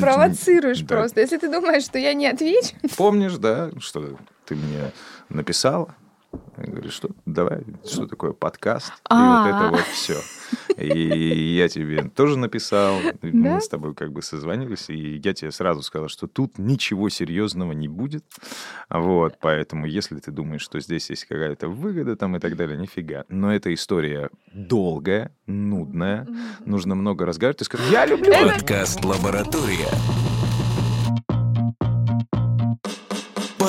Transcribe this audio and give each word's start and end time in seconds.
Провоцируешь 0.00 0.80
Да. 0.80 0.86
просто. 0.96 1.20
Если 1.20 1.36
ты 1.38 1.50
думаешь, 1.50 1.84
что 1.84 1.98
я 1.98 2.14
не 2.14 2.26
отвечу. 2.26 2.74
Помнишь, 2.96 3.36
да, 3.36 3.70
что 3.80 4.16
ты 4.46 4.54
мне 4.54 4.90
написала? 5.28 5.94
Я 6.60 6.72
говорю, 6.72 6.90
что 6.90 7.10
давай, 7.26 7.62
что 7.84 8.06
такое 8.06 8.32
подкаст? 8.32 8.88
И 8.88 9.14
вот 9.14 9.46
это 9.46 9.68
А. 9.68 9.70
вот 9.70 9.80
все. 9.92 10.16
И 10.76 11.54
я 11.56 11.68
тебе 11.68 12.04
тоже 12.04 12.38
написал, 12.38 12.98
мы 13.22 13.60
с 13.60 13.68
тобой 13.68 13.94
как 13.94 14.12
бы 14.12 14.22
созвонились, 14.22 14.88
и 14.90 15.16
я 15.22 15.34
тебе 15.34 15.50
сразу 15.50 15.82
сказал, 15.82 16.08
что 16.08 16.26
тут 16.26 16.58
ничего 16.58 17.08
серьезного 17.08 17.72
не 17.72 17.88
будет. 17.88 18.24
Вот, 18.88 19.36
поэтому 19.40 19.86
если 19.86 20.18
ты 20.18 20.30
думаешь, 20.30 20.62
что 20.62 20.80
здесь 20.80 21.10
есть 21.10 21.26
какая-то 21.26 21.68
выгода 21.68 22.16
там 22.16 22.36
и 22.36 22.40
так 22.40 22.56
далее, 22.56 22.78
нифига. 22.78 23.24
Но 23.28 23.54
эта 23.54 23.72
история 23.74 24.30
долгая, 24.52 25.32
нудная, 25.46 26.26
нужно 26.64 26.94
много 26.94 27.26
разговаривать. 27.26 27.58
Ты 27.58 27.64
скажешь, 27.64 27.90
я 27.90 28.06
люблю. 28.06 28.32
Подкаст 28.32 29.04
«Лаборатория». 29.04 29.88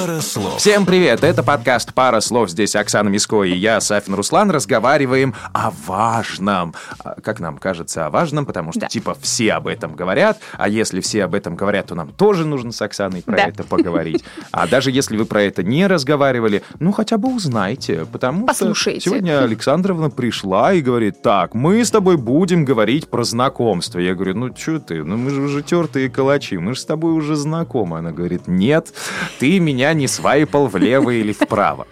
Пара 0.09 0.22
слов. 0.22 0.58
Всем 0.58 0.88
привет! 0.88 1.23
Это 1.23 1.44
подкаст 1.44 1.94
«Пара 1.94 2.20
слов». 2.20 2.50
Здесь 2.50 2.76
Оксана 2.76 3.09
Миско 3.09 3.44
и 3.44 3.54
я, 3.54 3.80
Сафин 3.80 4.16
Руслан, 4.16 4.50
разговариваем 4.50 5.36
о 5.54 5.70
важном. 5.86 6.73
А, 7.04 7.22
Как 7.22 7.40
нам 7.40 7.59
кажется, 7.59 8.08
о 8.08 8.09
важном, 8.09 8.48
потому 8.48 8.72
что, 8.72 8.81
Да. 8.81 8.88
типа, 8.88 9.16
все 9.22 9.53
об 9.53 9.67
этом 9.67 9.94
говорят, 9.95 10.40
а 10.58 10.67
если 10.67 11.02
все 11.02 11.26
об 11.26 11.36
этом 11.36 11.55
говорят, 11.55 11.88
то 11.88 11.95
нам 11.95 12.08
тоже 12.09 12.44
нужно 12.48 12.72
с 12.72 12.81
Оксаной 12.81 13.22
про 13.22 13.36
Да. 13.38 13.44
это 13.50 13.64
поговорить. 13.64 14.23
А 14.52 14.66
даже 14.66 14.90
если 14.90 15.16
вы 15.16 15.26
про 15.26 15.44
это 15.44 15.62
не 15.62 15.86
разговаривали, 15.86 16.64
ну, 16.80 16.91
хотя 16.91 17.20
бы 17.20 17.31
узнайте, 17.36 18.08
потому 18.12 18.48
Послушайте. 18.48 19.02
что 19.02 19.09
сегодня 19.12 19.44
Александровна 19.44 20.09
пришла 20.09 20.73
и 20.73 20.81
говорит, 20.81 21.22
так, 21.22 21.53
мы 21.53 21.86
с 21.86 21.91
тобой 21.91 22.17
будем 22.17 22.66
говорить 22.66 23.09
про 23.12 23.23
знакомство. 23.23 24.00
Я 24.00 24.16
говорю, 24.16 24.34
ну, 24.36 24.55
что 24.58 24.80
ты, 24.80 25.03
ну, 25.03 25.17
мы 25.17 25.30
же 25.30 25.41
уже 25.41 25.62
тертые 25.62 26.09
калачи, 26.09 26.58
мы 26.58 26.73
же 26.73 26.80
с 26.81 26.86
тобой 26.86 27.14
уже 27.14 27.36
знакомы. 27.36 28.00
Она 28.00 28.12
говорит, 28.12 28.48
нет, 28.48 28.91
ты 29.38 29.59
меня 29.59 29.94
не 29.99 30.08
свайпал 30.08 30.67
влево 30.67 31.11
или 31.11 31.33
вправо. 31.33 31.88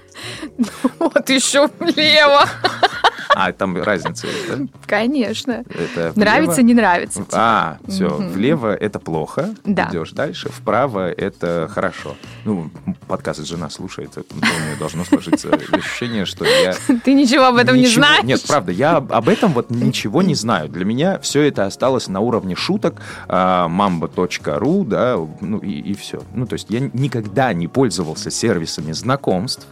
Вот 1.00 1.30
еще 1.30 1.70
влево. 1.80 2.46
А, 3.40 3.52
там 3.52 3.78
разница 3.82 4.26
есть, 4.26 4.48
да? 4.50 4.66
Конечно. 4.88 5.64
Это 5.70 6.12
Нравится, 6.16 6.64
не 6.64 6.74
нравится. 6.74 7.20
тебе. 7.24 7.28
А, 7.34 7.78
все, 7.88 8.10
Мгм. 8.10 8.30
влево 8.30 8.74
это 8.74 8.98
плохо, 9.00 9.54
Да. 9.64 9.90
идешь 9.92 10.12
дальше, 10.12 10.50
вправо 10.50 11.12
это 11.12 11.70
хорошо. 11.72 12.16
Ну, 12.46 12.72
подкаст 13.08 13.46
жена 13.46 13.70
слушает, 13.70 14.18
это, 14.18 14.26
нее 14.36 14.76
должно 14.80 15.04
сложиться 15.06 15.50
ощущение, 15.72 16.26
что 16.26 16.46
я 16.46 16.74
Ты 17.06 17.14
ничего 17.14 17.46
об 17.46 17.58
этом 17.58 17.76
не 17.76 17.84
Ничего- 17.84 18.06
знаешь? 18.06 18.24
Нет, 18.24 18.42
правда, 18.48 18.72
я 18.72 18.96
об 18.98 19.30
этом 19.30 19.54
вот 19.54 19.70
ничего 19.70 20.24
не 20.24 20.34
знаю. 20.34 20.68
Для 20.70 20.84
меня 20.86 21.20
все 21.20 21.44
это 21.44 21.66
осталось 21.68 22.08
на 22.08 22.20
уровне 22.22 22.56
шуток, 22.56 23.02
а, 23.28 23.68
mamba.ru, 23.68 24.84
да, 24.86 25.18
ну 25.42 25.60
и, 25.60 25.80
все. 25.94 26.24
Ну, 26.34 26.48
то 26.48 26.54
есть 26.54 26.68
я 26.70 26.80
никогда 26.80 27.54
не 27.54 27.68
пользовался 27.68 28.32
сервисами 28.32 28.94
знакомств. 28.94 29.68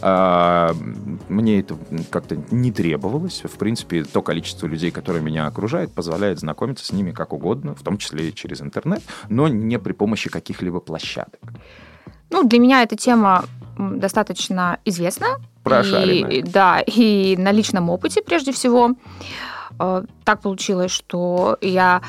А, 0.00 0.74
Мне 1.28 1.60
это 1.60 1.76
как-то 2.10 2.36
не 2.50 2.72
требовалось. 2.72 3.09
В 3.18 3.58
принципе, 3.58 4.04
то 4.04 4.22
количество 4.22 4.66
людей, 4.66 4.90
которые 4.90 5.22
меня 5.22 5.46
окружают, 5.46 5.92
позволяет 5.92 6.38
знакомиться 6.38 6.84
с 6.84 6.92
ними 6.92 7.10
как 7.12 7.32
угодно, 7.32 7.74
в 7.74 7.82
том 7.82 7.98
числе 7.98 8.28
и 8.28 8.34
через 8.34 8.60
интернет, 8.60 9.02
но 9.28 9.48
не 9.48 9.78
при 9.78 9.92
помощи 9.92 10.30
каких-либо 10.30 10.80
площадок. 10.80 11.40
Ну, 12.30 12.44
для 12.44 12.58
меня 12.58 12.82
эта 12.82 12.96
тема 12.96 13.44
достаточно 13.78 14.78
известна. 14.84 15.26
Прошарена. 15.62 16.28
И, 16.28 16.42
да, 16.42 16.80
и 16.80 17.36
на 17.36 17.52
личном 17.52 17.90
опыте 17.90 18.22
прежде 18.22 18.52
всего. 18.52 18.94
Э, 19.78 20.02
Так 20.24 20.40
получилось, 20.42 20.90
что 20.90 21.56
я, 21.60 22.02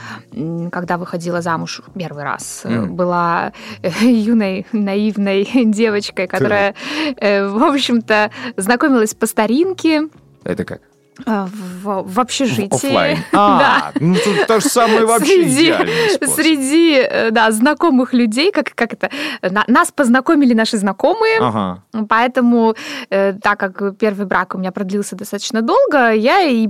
когда 0.71 0.97
выходила 0.97 1.41
замуж 1.41 1.81
первый 1.95 2.23
раз, 2.23 2.61
М. 2.65 2.95
была 2.95 3.53
э, 3.81 3.89
юной, 4.05 4.65
наивной 4.71 5.47
девочкой, 5.65 6.27
которая, 6.27 6.75
э, 7.17 7.47
в 7.47 7.63
общем-то, 7.63 8.31
знакомилась 8.57 9.13
по 9.15 9.25
старинке 9.25 10.09
Это 10.43 10.65
как? 10.65 10.81
Э, 11.25 11.45
в, 11.83 12.03
в 12.05 12.19
общежитии. 12.19 12.75
Оффлайн. 12.75 13.17
Да. 13.31 13.87
А, 13.87 13.91
ну 13.99 14.15
тут 14.15 14.47
то 14.47 14.59
же 14.59 14.67
самое 14.67 15.05
вообще 15.05 15.43
Среди-. 15.43 16.25
Среди, 16.27 16.93
э, 16.95 17.31
да, 17.31 17.51
знакомых 17.51 18.13
людей, 18.13 18.51
как, 18.51 18.73
как 18.75 18.93
это, 18.93 19.09
на- 19.41 19.65
нас 19.67 19.91
познакомили 19.91 20.53
наши 20.53 20.77
знакомые, 20.77 21.39
Ага. 21.39 21.83
Поэтому, 22.09 22.75
э, 23.09 23.33
так 23.33 23.59
как 23.59 23.97
первый 23.97 24.25
брак 24.25 24.55
у 24.55 24.57
меня 24.57 24.71
продлился 24.71 25.15
достаточно 25.15 25.61
долго, 25.61 26.11
я 26.11 26.41
и 26.41 26.69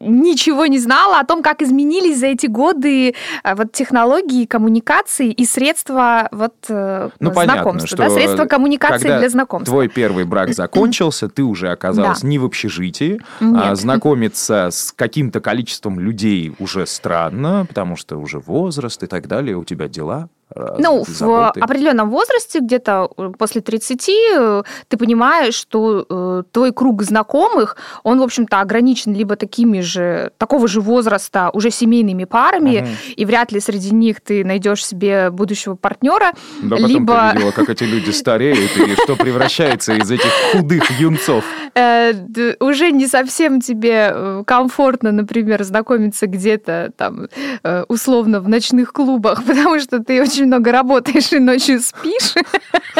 ничего 0.00 0.66
не 0.66 0.78
знала 0.78 1.20
о 1.20 1.24
том, 1.24 1.42
как 1.42 1.62
изменились 1.62 2.18
за 2.18 2.26
эти 2.26 2.46
годы 2.46 3.14
э, 3.44 3.54
вот 3.54 3.72
технологии 3.72 4.46
коммуникации 4.46 5.30
и 5.30 5.44
средства 5.44 6.28
вот 6.32 6.54
э, 6.68 7.10
Ну, 7.20 7.30
понятно, 7.32 7.62
знакомства, 7.62 7.86
что 7.86 7.96
да, 7.96 8.10
средства 8.10 8.44
коммуникации 8.46 9.02
когда 9.02 9.18
для 9.18 9.28
знакомства. 9.28 9.72
Твой 9.72 9.88
первый 9.88 10.24
брак 10.24 10.48
закончился, 10.54 11.28
ты 11.28 11.42
уже 11.42 11.70
оказалась 11.70 12.22
не 12.22 12.38
в 12.38 12.44
общежитии. 12.44 13.20
Нет. 13.40 13.62
а 13.62 13.74
знакомиться 13.74 14.68
с 14.70 14.92
каким-то 14.92 15.40
количеством 15.40 16.00
людей 16.00 16.54
уже 16.58 16.86
странно, 16.86 17.66
потому 17.66 17.96
что 17.96 18.16
уже 18.16 18.38
возраст 18.38 19.02
и 19.02 19.06
так 19.06 19.26
далее, 19.26 19.56
у 19.56 19.64
тебя 19.64 19.88
дела. 19.88 20.28
Ну, 20.54 21.04
в 21.06 21.48
определенном 21.50 22.08
возрасте, 22.10 22.60
где-то 22.60 23.10
э, 23.18 23.32
после 23.36 23.60
30, 23.60 24.08
э, 24.08 24.62
ты 24.88 24.96
понимаешь, 24.96 25.54
что 25.54 26.06
э, 26.08 26.42
твой 26.52 26.72
круг 26.72 27.02
знакомых, 27.02 27.76
он, 28.04 28.20
в 28.20 28.22
общем-то, 28.22 28.60
ограничен 28.60 29.12
либо 29.12 29.34
такими 29.36 29.80
же, 29.80 30.30
такого 30.38 30.68
же 30.68 30.80
возраста, 30.80 31.50
уже 31.52 31.70
семейными 31.70 32.24
парами, 32.24 32.80
Мгм. 32.82 32.88
и 33.16 33.24
вряд 33.24 33.52
ли 33.52 33.60
среди 33.60 33.92
них 33.92 34.20
ты 34.20 34.44
найдешь 34.44 34.86
себе 34.86 35.30
будущего 35.30 35.74
партнера, 35.74 36.32
Да 36.62 36.76
потом 36.76 36.90
либо 36.90 37.30
ты 37.32 37.36
видела, 37.38 37.50
как 37.50 37.68
эти 37.68 37.84
люди 37.84 38.10
стареют, 38.10 38.76
и 38.76 38.94
что 39.02 39.16
превращается 39.16 39.94
из 39.94 40.10
этих 40.10 40.30
худых 40.52 40.90
юнцов. 41.00 41.44
Э, 41.76 42.54
уже 42.60 42.90
не 42.90 43.06
совсем 43.06 43.60
тебе 43.60 44.10
э, 44.12 44.44
комфортно, 44.46 45.12
например, 45.12 45.62
знакомиться 45.62 46.26
где-то 46.26 46.92
там 46.96 47.28
э, 47.62 47.84
условно 47.88 48.40
в 48.40 48.48
ночных 48.48 48.92
клубах, 48.92 49.44
потому 49.46 49.78
что 49.80 50.02
ты 50.02 50.20
очень 50.22 50.46
много 50.46 50.72
работаешь 50.72 51.32
и 51.32 51.38
ночью 51.38 51.80
спишь. 51.80 52.34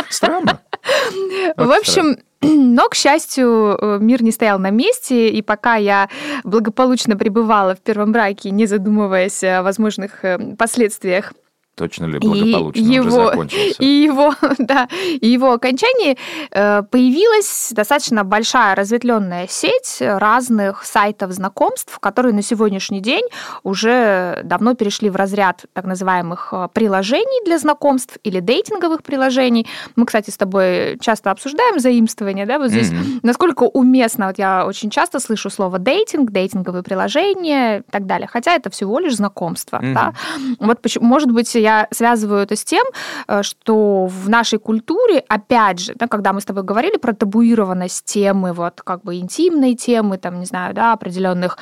Странно. 0.08 0.60
В 1.56 1.70
общем, 1.72 2.18
но, 2.42 2.88
к 2.88 2.94
счастью, 2.94 3.78
э, 3.80 3.98
мир 4.00 4.22
не 4.22 4.30
стоял 4.30 4.58
на 4.58 4.70
месте, 4.70 5.28
и 5.28 5.42
пока 5.42 5.76
я 5.76 6.08
благополучно 6.44 7.16
пребывала 7.16 7.74
в 7.74 7.80
первом 7.80 8.12
браке, 8.12 8.50
не 8.50 8.66
задумываясь 8.66 9.42
о 9.44 9.62
возможных 9.62 10.24
э, 10.24 10.54
последствиях 10.56 11.32
Точно 11.76 12.06
ли 12.06 12.16
и 12.16 12.18
благополучно 12.18 12.82
уже 12.82 12.92
его, 12.92 13.26
закончился? 13.26 13.82
и 13.82 13.86
его, 13.86 14.34
да, 14.58 14.88
и 15.20 15.28
его 15.28 15.52
окончании 15.52 16.16
э, 16.50 16.82
появилась 16.90 17.70
достаточно 17.72 18.24
большая 18.24 18.74
разветвленная 18.74 19.46
сеть 19.46 19.98
разных 20.00 20.84
сайтов 20.84 21.32
знакомств, 21.32 21.98
которые 21.98 22.34
на 22.34 22.42
сегодняшний 22.42 23.00
день 23.00 23.24
уже 23.62 24.40
давно 24.44 24.74
перешли 24.74 25.10
в 25.10 25.16
разряд 25.16 25.66
так 25.74 25.84
называемых 25.84 26.48
э, 26.52 26.68
приложений 26.72 27.44
для 27.44 27.58
знакомств 27.58 28.16
или 28.24 28.40
дейтинговых 28.40 29.02
приложений. 29.02 29.66
Мы, 29.96 30.06
кстати, 30.06 30.30
с 30.30 30.36
тобой 30.38 30.98
часто 31.00 31.30
обсуждаем 31.30 31.78
заимствование, 31.78 32.46
да, 32.46 32.58
вот 32.58 32.70
здесь 32.70 32.90
Мгм. 32.90 33.20
насколько 33.22 33.64
уместно, 33.64 34.28
вот 34.28 34.38
я 34.38 34.64
очень 34.66 34.88
часто 34.88 35.20
слышу 35.20 35.50
слово 35.50 35.78
дейтинг, 35.78 36.30
дейтинговые 36.30 36.82
приложения 36.82 37.80
и 37.80 37.82
так 37.90 38.06
далее, 38.06 38.28
хотя 38.32 38.54
это 38.54 38.70
всего 38.70 38.98
лишь 38.98 39.16
знакомство, 39.16 39.76
Мгм. 39.76 39.94
да. 39.94 40.14
Вот 40.58 40.80
почему, 40.80 41.04
может 41.04 41.30
быть, 41.30 41.54
я 41.66 41.88
связываю 41.90 42.42
это 42.42 42.54
с 42.54 42.64
тем, 42.64 42.86
э, 43.28 43.42
что 43.42 44.06
в 44.06 44.28
нашей 44.28 44.58
культуре, 44.58 45.24
опять 45.28 45.80
же, 45.80 45.94
да, 45.94 46.06
когда 46.06 46.32
мы 46.32 46.40
с 46.40 46.44
тобой 46.44 46.62
говорили 46.62 46.96
про 46.96 47.12
табуированность 47.12 48.04
темы, 48.04 48.52
вот 48.52 48.82
как 48.82 49.02
бы 49.02 49.16
интимной 49.16 49.74
темы, 49.74 50.18
там, 50.18 50.38
не 50.40 50.46
знаю, 50.46 50.74
да, 50.74 50.92
определенных 50.92 51.58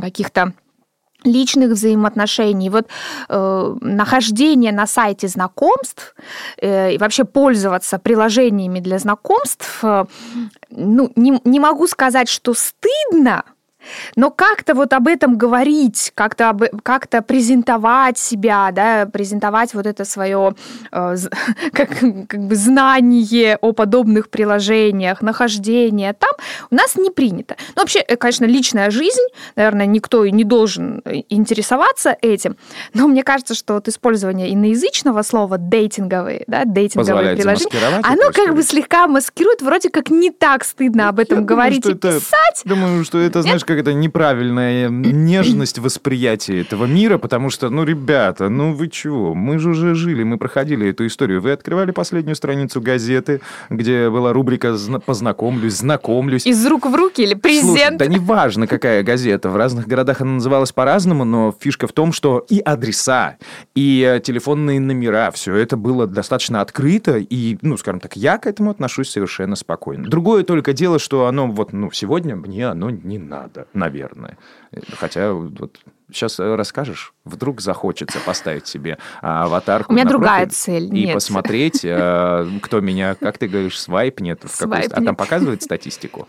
каких-то 0.00 0.52
личных 1.24 1.70
взаимоотношений. 1.70 2.70
Вот 2.70 2.86
э, 3.28 3.76
нахождение 3.80 4.72
на 4.72 4.86
сайте 4.86 5.28
знакомств 5.28 6.14
э, 6.60 6.94
и 6.94 6.98
вообще 6.98 7.24
пользоваться 7.24 7.98
приложениями 7.98 8.80
для 8.80 8.98
знакомств, 8.98 9.80
э, 9.82 10.04
ну, 10.70 11.12
не, 11.16 11.40
не 11.44 11.60
могу 11.60 11.86
сказать, 11.86 12.28
что 12.28 12.54
стыдно, 12.54 13.44
но 14.16 14.30
как-то 14.30 14.74
вот 14.74 14.92
об 14.92 15.08
этом 15.08 15.36
говорить, 15.36 16.12
как-то 16.14 16.50
об- 16.50 16.80
как-то 16.82 17.22
презентовать 17.22 18.18
себя, 18.18 18.70
да, 18.72 19.06
презентовать 19.06 19.74
вот 19.74 19.86
это 19.86 20.04
свое 20.04 20.54
э, 20.92 21.16
как, 21.72 21.88
как 22.28 22.40
бы 22.46 22.54
знание 22.56 23.56
о 23.60 23.72
подобных 23.72 24.28
приложениях, 24.30 25.22
нахождение 25.22 26.12
там 26.12 26.30
у 26.70 26.74
нас 26.74 26.96
не 26.96 27.10
принято. 27.10 27.56
Ну, 27.76 27.82
вообще, 27.82 28.00
э, 28.00 28.16
конечно, 28.16 28.44
личная 28.44 28.90
жизнь, 28.90 29.22
наверное, 29.56 29.86
никто 29.86 30.24
и 30.24 30.30
не 30.30 30.44
должен 30.44 31.02
э, 31.04 31.22
интересоваться 31.28 32.16
этим, 32.22 32.56
но 32.94 33.08
мне 33.08 33.22
кажется, 33.22 33.54
что 33.54 33.74
вот 33.74 33.88
использование 33.88 34.52
иноязычного 34.52 35.22
слова 35.22 35.58
дейтинговые, 35.58 36.44
да, 36.46 36.64
дейтинговые 36.64 37.06
Позволяет 37.06 37.38
приложения, 37.40 38.00
оно 38.04 38.30
как 38.32 38.54
бы 38.54 38.62
слегка 38.62 39.06
маскирует, 39.06 39.62
вроде 39.62 39.90
как 39.90 40.10
не 40.10 40.30
так 40.30 40.64
стыдно 40.64 41.08
об 41.08 41.18
этом 41.18 41.38
Ну, 41.38 41.42
Я 41.42 41.46
думаю, 41.46 41.56
говорить 41.56 41.82
что 41.84 41.90
и 41.90 41.94
это- 41.94 42.12
писать. 42.20 42.62
Думаю, 42.64 43.04
что 43.04 43.18
это, 43.18 43.42
знаешь, 43.42 43.64
как 43.64 43.77
какая-то 43.78 43.94
неправильная 43.94 44.88
нежность 44.88 45.78
восприятия 45.78 46.60
этого 46.60 46.86
мира, 46.86 47.18
потому 47.18 47.50
что, 47.50 47.70
ну, 47.70 47.84
ребята, 47.84 48.48
ну 48.48 48.72
вы 48.72 48.88
чего? 48.88 49.34
Мы 49.34 49.58
же 49.58 49.70
уже 49.70 49.94
жили, 49.94 50.24
мы 50.24 50.36
проходили 50.36 50.88
эту 50.88 51.06
историю. 51.06 51.40
Вы 51.40 51.52
открывали 51.52 51.92
последнюю 51.92 52.34
страницу 52.34 52.80
газеты, 52.80 53.40
где 53.70 54.10
была 54.10 54.32
рубрика 54.32 54.76
«Зна- 54.76 54.98
«Познакомлюсь», 54.98 55.74
«Знакомлюсь». 55.74 56.46
Из 56.46 56.66
рук 56.66 56.86
в 56.86 56.94
руки 56.94 57.22
или 57.22 57.34
презент? 57.34 57.68
Слушай, 57.68 57.96
да 57.96 58.06
неважно, 58.06 58.66
какая 58.66 59.02
газета. 59.02 59.48
В 59.48 59.56
разных 59.56 59.86
городах 59.86 60.20
она 60.20 60.32
называлась 60.32 60.72
по-разному, 60.72 61.24
но 61.24 61.54
фишка 61.58 61.86
в 61.86 61.92
том, 61.92 62.12
что 62.12 62.44
и 62.48 62.58
адреса, 62.58 63.36
и 63.74 64.02
э, 64.02 64.20
телефонные 64.20 64.80
номера, 64.80 65.30
все 65.30 65.54
это 65.54 65.76
было 65.76 66.06
достаточно 66.06 66.60
открыто, 66.60 67.18
и, 67.18 67.58
ну, 67.62 67.76
скажем 67.76 68.00
так, 68.00 68.16
я 68.16 68.38
к 68.38 68.46
этому 68.46 68.70
отношусь 68.70 69.10
совершенно 69.10 69.54
спокойно. 69.56 70.08
Другое 70.08 70.42
только 70.42 70.72
дело, 70.72 70.98
что 70.98 71.26
оно 71.26 71.46
вот, 71.46 71.72
ну, 71.72 71.90
сегодня 71.92 72.34
мне 72.34 72.66
оно 72.66 72.90
не 72.90 73.18
надо, 73.18 73.57
наверное. 73.72 74.38
Э, 74.72 74.80
Хотя 74.96 75.32
вот 75.32 75.78
сейчас 76.10 76.38
расскажешь, 76.38 77.12
вдруг 77.24 77.60
захочется 77.60 78.18
поставить 78.24 78.66
себе 78.66 78.98
а, 79.20 79.44
аватарку 79.44 79.92
У 79.92 79.94
меня 79.94 80.04
другая 80.06 80.46
цель, 80.48 80.84
и 80.86 81.04
нет. 81.06 81.14
посмотреть, 81.14 81.84
э, 81.84 82.46
кто 82.62 82.80
меня, 82.80 83.14
как 83.14 83.38
ты 83.38 83.48
говоришь, 83.48 83.78
свайпнет, 83.80 84.40
какую- 84.40 84.56
Свайпнет. 84.56 84.92
а 84.98 85.02
там 85.02 85.16
показывает 85.16 85.62
статистику? 85.62 86.28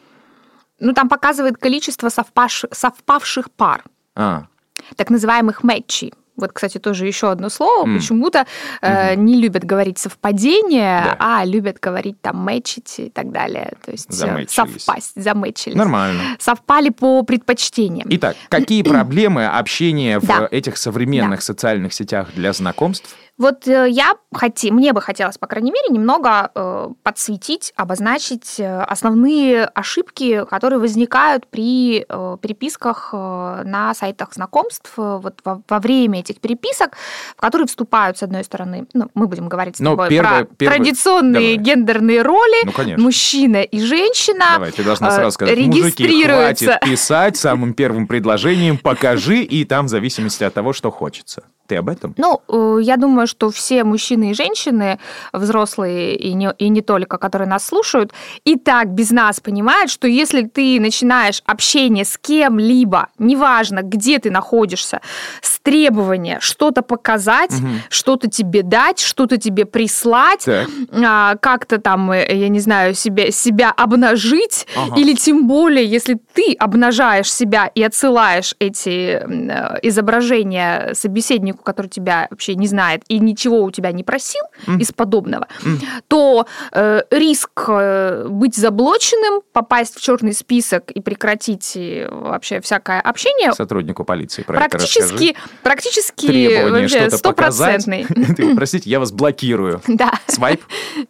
Ну, 0.80 0.94
там 0.94 1.10
показывает 1.10 1.58
количество 1.58 2.08
совпаш- 2.08 2.74
совпавших 2.74 3.52
пар, 3.52 3.84
А, 4.16 4.48
так 4.96 5.10
называемых 5.10 5.64
мэтчей. 5.64 6.14
Вот, 6.40 6.52
кстати, 6.54 6.78
тоже 6.78 7.06
еще 7.06 7.30
одно 7.32 7.50
слово. 7.50 7.86
М. 7.86 7.98
Почему-то 7.98 8.46
э, 8.82 9.16
не 9.16 9.36
любят 9.36 9.64
говорить 9.64 9.98
совпадение, 10.00 11.04
Да. 11.04 11.18
а 11.20 11.46
любят 11.46 11.80
говорить 11.80 12.22
там 12.22 12.38
мэчить 12.38 12.96
и 13.00 13.10
так 13.10 13.32
далее. 13.32 13.74
То 13.86 13.92
есть 13.92 14.10
э, 14.22 14.46
совпасть, 14.48 15.12
замэчились. 15.22 15.76
нормально. 15.76 16.22
Совпали 16.40 16.90
по 16.90 17.24
предпочтениям. 17.24 18.08
Итак, 18.12 18.36
какие 18.50 18.84
проблемы 18.90 19.46
общения 19.48 20.20
в 20.20 20.26
Да. 20.28 20.48
этих 20.50 20.78
современных 20.78 21.42
социальных 21.42 21.94
сетях 21.94 22.30
для 22.36 22.54
знакомств? 22.54 23.16
Вот 23.38 23.68
э, 23.70 23.88
я 23.90 24.16
хоти, 24.34 24.70
мне 24.70 24.92
бы 24.92 25.00
хотелось, 25.02 25.38
по 25.38 25.48
крайней 25.48 25.72
мере, 25.72 25.88
немного 25.90 26.52
э, 26.54 26.90
подсветить, 27.04 27.72
обозначить 27.78 28.60
э, 28.60 28.82
основные 28.82 29.64
ошибки, 29.64 30.44
которые 30.44 30.80
возникают 30.80 31.48
при 31.48 32.06
э, 32.08 32.38
переписках 32.42 33.12
э, 33.14 33.62
на 33.64 33.94
сайтах 33.94 34.34
знакомств 34.34 34.92
вот 34.98 35.40
во, 35.46 35.62
во 35.70 35.80
время 35.80 36.20
этих 36.30 36.40
переписок, 36.42 36.96
в 37.38 37.42
которые 37.42 37.68
вступают, 37.68 38.18
с 38.18 38.24
одной 38.24 38.44
стороны, 38.44 38.86
ну, 38.94 39.10
мы 39.14 39.28
будем 39.28 39.48
говорить 39.50 39.78
с 39.78 39.80
Ну, 39.80 39.92
тобой 39.92 40.10
первое- 40.10 40.46
про 40.46 40.56
первое- 40.56 40.78
традиционные 40.78 41.58
давай. 41.58 41.58
гендерные 41.58 42.22
роли, 42.22 42.66
Ну, 42.66 42.72
конечно. 42.72 43.04
мужчина 43.04 43.62
и 43.62 43.80
женщина. 43.82 44.46
Давай, 44.54 44.72
ты 44.72 44.84
должна 44.84 45.10
э, 45.10 45.12
сразу 45.12 45.32
сказать, 45.32 45.58
мужики, 45.58 46.24
хватит 46.26 46.80
писать 46.82 47.38
самым 47.38 47.74
первым 47.74 48.08
предложением, 48.08 48.78
покажи, 48.78 49.42
и 49.44 49.66
там 49.66 49.86
в 49.86 49.90
зависимости 49.90 50.44
от 50.44 50.54
того, 50.54 50.74
что 50.74 50.92
хочется. 50.92 51.44
Ты 51.70 51.76
об 51.76 51.88
этом? 51.88 52.16
Ну, 52.18 52.42
э, 52.48 52.82
я 52.82 52.98
думаю, 52.98 53.28
что 53.28 53.52
все 53.52 53.84
мужчины 53.84 54.32
и 54.32 54.34
женщины, 54.34 54.98
взрослые 55.32 56.16
и 56.16 56.34
не, 56.34 56.52
и 56.58 56.70
не 56.70 56.82
только, 56.82 57.18
которые 57.20 57.48
нас 57.48 57.64
слушают, 57.68 58.12
и 58.44 58.56
так 58.56 58.88
без 58.90 59.12
нас 59.12 59.40
понимают, 59.40 59.92
что 59.92 60.08
если 60.08 60.42
ты 60.42 60.80
начинаешь 60.80 61.44
общение 61.46 62.06
с 62.06 62.18
кем-либо, 62.18 63.10
неважно, 63.20 63.82
где 63.84 64.18
ты 64.18 64.32
находишься, 64.32 65.02
с 65.44 65.60
требования 65.60 66.40
что-то 66.42 66.82
показать, 66.82 67.52
Мгм. 67.52 67.82
что-то 67.90 68.28
тебе 68.30 68.64
дать, 68.64 69.00
что-то 69.00 69.38
тебе 69.38 69.66
прислать, 69.66 70.46
Так. 70.46 70.68
а, 70.92 71.36
как-то 71.36 71.78
там, 71.78 72.12
э, 72.12 72.36
я 72.36 72.50
не 72.50 72.60
знаю, 72.62 72.96
себя, 72.96 73.30
себя 73.30 73.72
обнажить, 73.78 74.66
Ага. 74.76 75.00
или 75.00 75.14
тем 75.14 75.48
более, 75.48 75.86
если 75.86 76.18
ты 76.34 76.56
обнажаешь 76.58 77.32
себя 77.32 77.70
и 77.76 77.84
отсылаешь 77.84 78.56
эти 78.58 79.22
э, 79.22 79.80
изображения 79.84 80.96
собеседнику, 80.96 81.59
который 81.64 81.88
тебя 81.88 82.28
вообще 82.30 82.56
не 82.56 82.68
знает 82.68 83.04
и 83.08 83.20
ничего 83.20 83.62
у 83.64 83.72
тебя 83.72 83.92
не 83.92 84.04
просил 84.04 84.42
Мгм. 84.68 84.80
из 84.80 84.92
подобного, 84.92 85.48
Мгм. 85.64 85.80
то 86.08 86.48
э, 86.72 87.02
риск 87.12 87.66
э, 87.68 88.28
быть 88.30 88.56
заблоченным, 88.56 89.42
попасть 89.54 89.96
в 89.98 90.02
черный 90.02 90.34
список 90.34 90.92
и 90.92 91.02
прекратить 91.02 91.74
э, 91.76 92.08
вообще 92.12 92.62
всякое 92.62 93.00
общение 93.02 93.54
Сотруднику 93.54 94.04
полиции 94.04 94.44
про 94.44 94.56
практически, 94.56 95.36
практически 95.64 96.70
вообще 96.70 97.10
показать. 97.22 97.82
стопроцентный. 97.82 98.56
Простите, 98.56 98.90
я 98.90 99.00
вас 99.00 99.12
блокирую. 99.12 99.82
Да. 99.88 100.14
Свайп? 100.28 100.62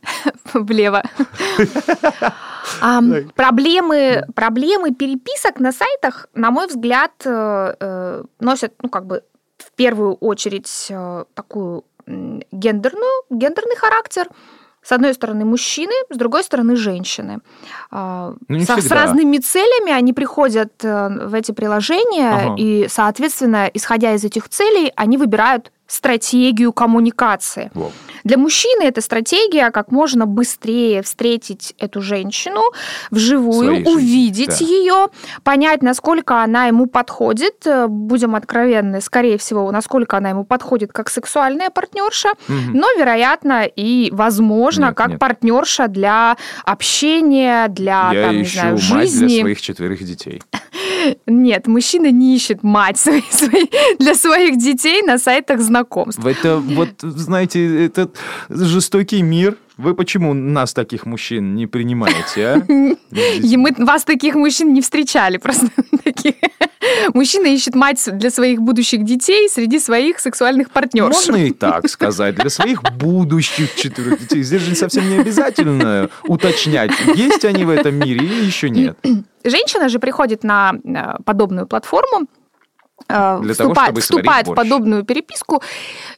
влево. 0.53 1.03
Проблемы, 3.35 4.23
проблемы 4.35 4.93
переписок 4.93 5.59
на 5.59 5.71
сайтах, 5.71 6.27
на 6.33 6.51
мой 6.51 6.67
взгляд, 6.67 7.11
э, 7.25 7.75
э, 7.79 8.23
носят, 8.39 8.73
ну, 8.81 8.89
как 8.89 9.05
бы, 9.05 9.23
в 9.59 9.71
первую 9.73 10.13
очередь 10.15 10.87
э, 10.89 11.25
такую 11.33 11.83
гендерную, 12.07 13.11
гендерный 13.29 13.75
характер. 13.75 14.27
С 14.81 14.93
одной 14.93 15.13
стороны 15.13 15.43
мужчины, 15.43 15.91
с 16.09 16.15
другой 16.15 16.41
стороны 16.43 16.75
женщины. 16.77 17.39
А, 17.91 18.33
Ну, 18.47 18.59
с 18.61 18.63
всегда. 18.63 18.95
разными 18.95 19.37
целями 19.37 19.91
они 19.91 20.13
приходят 20.13 20.71
э, 20.83 21.27
в 21.27 21.33
эти 21.33 21.51
приложения, 21.51 22.29
Ага. 22.31 22.55
и, 22.57 22.87
соответственно, 22.89 23.69
исходя 23.73 24.13
из 24.15 24.23
этих 24.23 24.47
целей, 24.47 24.93
они 24.95 25.17
выбирают 25.17 25.71
стратегию 25.85 26.71
коммуникации. 26.71 27.71
Во. 27.73 27.91
Для 28.29 28.37
мужчины 28.37 28.83
это 28.83 29.01
стратегия 29.01 29.71
как 29.71 29.91
можно 29.91 30.27
быстрее 30.27 31.01
встретить 31.01 31.73
эту 31.79 31.99
женщину 31.99 32.61
вживую, 33.09 33.69
Своей 33.69 33.79
жизни, 33.85 33.91
увидеть 33.95 34.59
да. 34.59 34.65
ее, 34.65 35.07
понять, 35.43 35.81
насколько 35.81 36.43
она 36.43 36.65
ему 36.67 36.85
подходит. 36.85 37.65
Э, 37.65 37.87
Будем 37.87 38.35
откровенны, 38.35 39.01
скорее 39.01 39.39
всего, 39.39 39.71
насколько 39.71 40.15
она 40.17 40.29
ему 40.29 40.43
подходит 40.43 40.93
как 40.93 41.09
сексуальная 41.09 41.71
партнерша, 41.71 42.29
Мгм. 42.47 42.73
но, 42.77 42.87
вероятно, 42.99 43.63
и, 43.65 44.09
возможно, 44.11 44.85
Нет, 44.85 44.95
как 44.95 45.07
нет. 45.09 45.19
партнерша 45.19 45.87
для 45.87 46.37
общения, 46.65 47.67
для 47.69 48.11
Я 48.13 48.25
там, 48.27 48.35
не 48.37 48.43
ищу 48.43 48.59
знаю, 48.59 48.73
мать 48.75 48.87
для 48.89 48.99
жизни. 49.01 49.39
своих 49.39 49.59
четверых 49.61 50.03
детей. 50.03 50.43
Нет, 51.25 51.65
мужчина 51.67 52.11
не 52.11 52.35
ищет 52.35 52.61
мать 52.61 52.99
своей- 52.99 53.23
своей- 53.31 53.71
для 53.97 54.13
своих 54.15 54.57
детей 54.57 55.01
на 55.01 55.17
сайтах 55.17 55.61
знакомств. 55.61 56.23
Это 56.23 56.57
вот, 56.57 56.89
знаете, 57.01 57.85
это 57.85 58.09
жестокий 58.49 59.21
мир. 59.21 59.57
Вы 59.77 59.95
почему 59.95 60.33
нас, 60.33 60.73
таких 60.73 61.05
мужчин, 61.05 61.55
не 61.55 61.65
принимаете, 61.65 62.47
а? 62.47 62.61
И 63.11 63.57
мы 63.57 63.73
вас 63.77 64.03
таких 64.03 64.35
мужчин 64.35 64.73
не 64.73 64.81
встречали 64.81 65.37
просто. 65.37 65.67
Мужчина 67.13 67.47
ищет 67.47 67.75
мать 67.75 68.03
для 68.11 68.29
своих 68.29 68.61
будущих 68.61 69.03
детей 69.03 69.49
среди 69.49 69.79
своих 69.79 70.19
сексуальных 70.19 70.71
партнерш. 70.71 71.15
Можно 71.15 71.35
и 71.35 71.51
так 71.51 71.89
сказать, 71.89 72.35
для 72.35 72.49
своих 72.49 72.83
будущих 72.83 73.75
четырех 73.75 74.19
детей. 74.19 74.43
Здесь 74.43 74.61
же 74.61 74.75
совсем 74.75 75.09
не 75.09 75.17
обязательно 75.17 76.09
уточнять, 76.23 76.91
есть 77.15 77.45
они 77.45 77.63
в 77.63 77.69
этом 77.69 77.95
мире 77.95 78.25
или 78.25 78.45
еще 78.45 78.69
нет. 78.69 78.97
Женщина 79.43 79.87
же 79.87 79.99
приходит 79.99 80.43
на 80.43 80.73
э, 80.83 81.21
подобную 81.23 81.65
платформу, 81.65 82.27
Для 83.41 83.55
того, 83.55 83.73
вступает, 83.73 83.89
чтобы 83.89 84.01
вступает 84.01 84.47
в 84.47 84.53
подобную 84.53 85.03
переписку, 85.03 85.63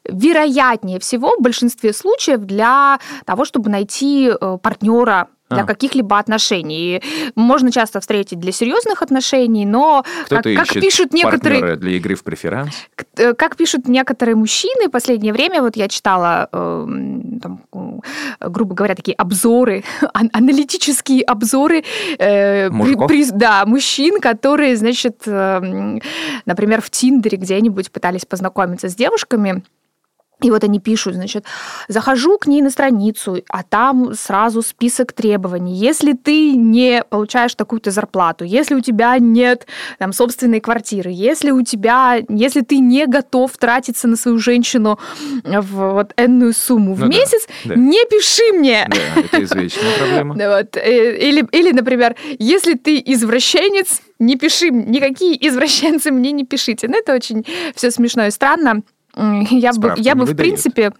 вероятнее 0.03 0.99
всего, 0.99 1.35
в 1.37 1.41
большинстве 1.41 1.93
случаев, 1.93 2.41
для 2.41 2.99
того, 3.25 3.45
чтобы 3.45 3.69
найти 3.69 4.29
э, 4.29 4.57
партнера 4.61 5.29
для 5.51 5.63
А. 5.63 5.65
каких-либо 5.65 6.17
отношений. 6.17 7.01
Можно 7.35 7.71
часто 7.71 7.99
встретить 7.99 8.39
для 8.39 8.51
серьезных 8.51 9.01
отношений, 9.01 9.65
но 9.65 10.03
как, 10.29 10.43
как 10.43 10.69
пишут 10.73 11.13
некоторые, 11.13 11.75
для 11.75 11.91
игры 11.91 12.15
в 12.15 12.23
преферанс. 12.23 12.71
Э, 13.17 13.33
Как 13.33 13.55
пишут 13.57 13.87
некоторые 13.87 14.35
мужчины 14.35 14.87
в 14.87 14.91
последнее 14.91 15.33
время, 15.33 15.61
вот 15.61 15.75
я 15.75 15.87
читала, 15.87 16.47
эм, 16.51 17.39
там, 17.41 17.61
э, 18.39 18.47
грубо 18.49 18.73
говоря, 18.75 18.95
такие 18.95 19.15
обзоры, 19.15 19.83
ан- 20.13 20.29
аналитические 20.33 21.23
обзоры, 21.23 21.83
э, 22.17 22.69
при- 23.07 23.31
да, 23.31 23.65
мужчин, 23.65 24.19
которые, 24.19 24.75
значит, 24.77 25.23
эм, 25.27 26.01
например, 26.45 26.81
в 26.81 26.89
Тиндере 26.89 27.37
где-нибудь 27.37 27.91
пытались 27.91 28.25
познакомиться 28.25 28.87
с 28.89 28.95
девушками, 28.95 29.63
и 30.41 30.51
вот 30.51 30.63
они 30.63 30.79
пишут, 30.79 31.15
значит, 31.15 31.45
захожу 31.87 32.37
к 32.37 32.47
ней 32.47 32.61
на 32.61 32.69
страницу, 32.69 33.41
а 33.49 33.63
там 33.63 34.13
сразу 34.15 34.61
список 34.61 35.13
требований. 35.13 35.75
Если 35.75 36.13
ты 36.13 36.51
не 36.53 37.03
получаешь 37.09 37.55
такую-то 37.55 37.91
зарплату, 37.91 38.43
если 38.45 38.75
у 38.75 38.79
тебя 38.81 39.17
нет 39.19 39.67
там, 39.99 40.13
собственной 40.13 40.59
квартиры, 40.59 41.11
если 41.13 41.51
у 41.51 41.61
тебя, 41.63 42.17
если 42.29 42.61
ты 42.61 42.79
не 42.79 43.05
готов 43.07 43.55
тратиться 43.57 44.07
на 44.07 44.15
свою 44.15 44.39
женщину 44.39 44.99
в 45.43 45.91
вот 45.93 46.13
энную 46.17 46.53
сумму 46.53 46.93
в 46.93 46.99
Ну 47.01 47.07
да, 47.09 47.17
месяц, 47.17 47.47
да. 47.65 47.75
не 47.75 48.03
пиши 48.09 48.51
мне. 48.53 48.87
Да, 48.89 49.21
это 49.21 49.43
извечная 49.43 49.97
проблема. 49.97 50.35
Да, 50.41 50.57
Вот. 50.57 50.77
э, 50.77 51.17
Или, 51.29 51.45
или, 51.51 51.71
например, 51.71 52.15
если 52.39 52.73
ты 52.73 53.01
извращенец, 53.05 54.01
не 54.19 54.35
пиши, 54.37 54.69
никакие 54.69 55.35
извращенцы 55.47 56.11
мне 56.11 56.31
не 56.31 56.45
пишите. 56.45 56.87
Ну, 56.87 56.97
это 56.97 57.13
очень 57.13 57.45
все 57.75 57.91
смешно 57.91 58.27
и 58.27 58.31
странно. 58.31 58.81
Я 59.15 59.73
бы, 59.73 59.93
я 59.97 60.15
бы 60.15 60.25
в 60.25 60.35
принципе, 60.35 60.93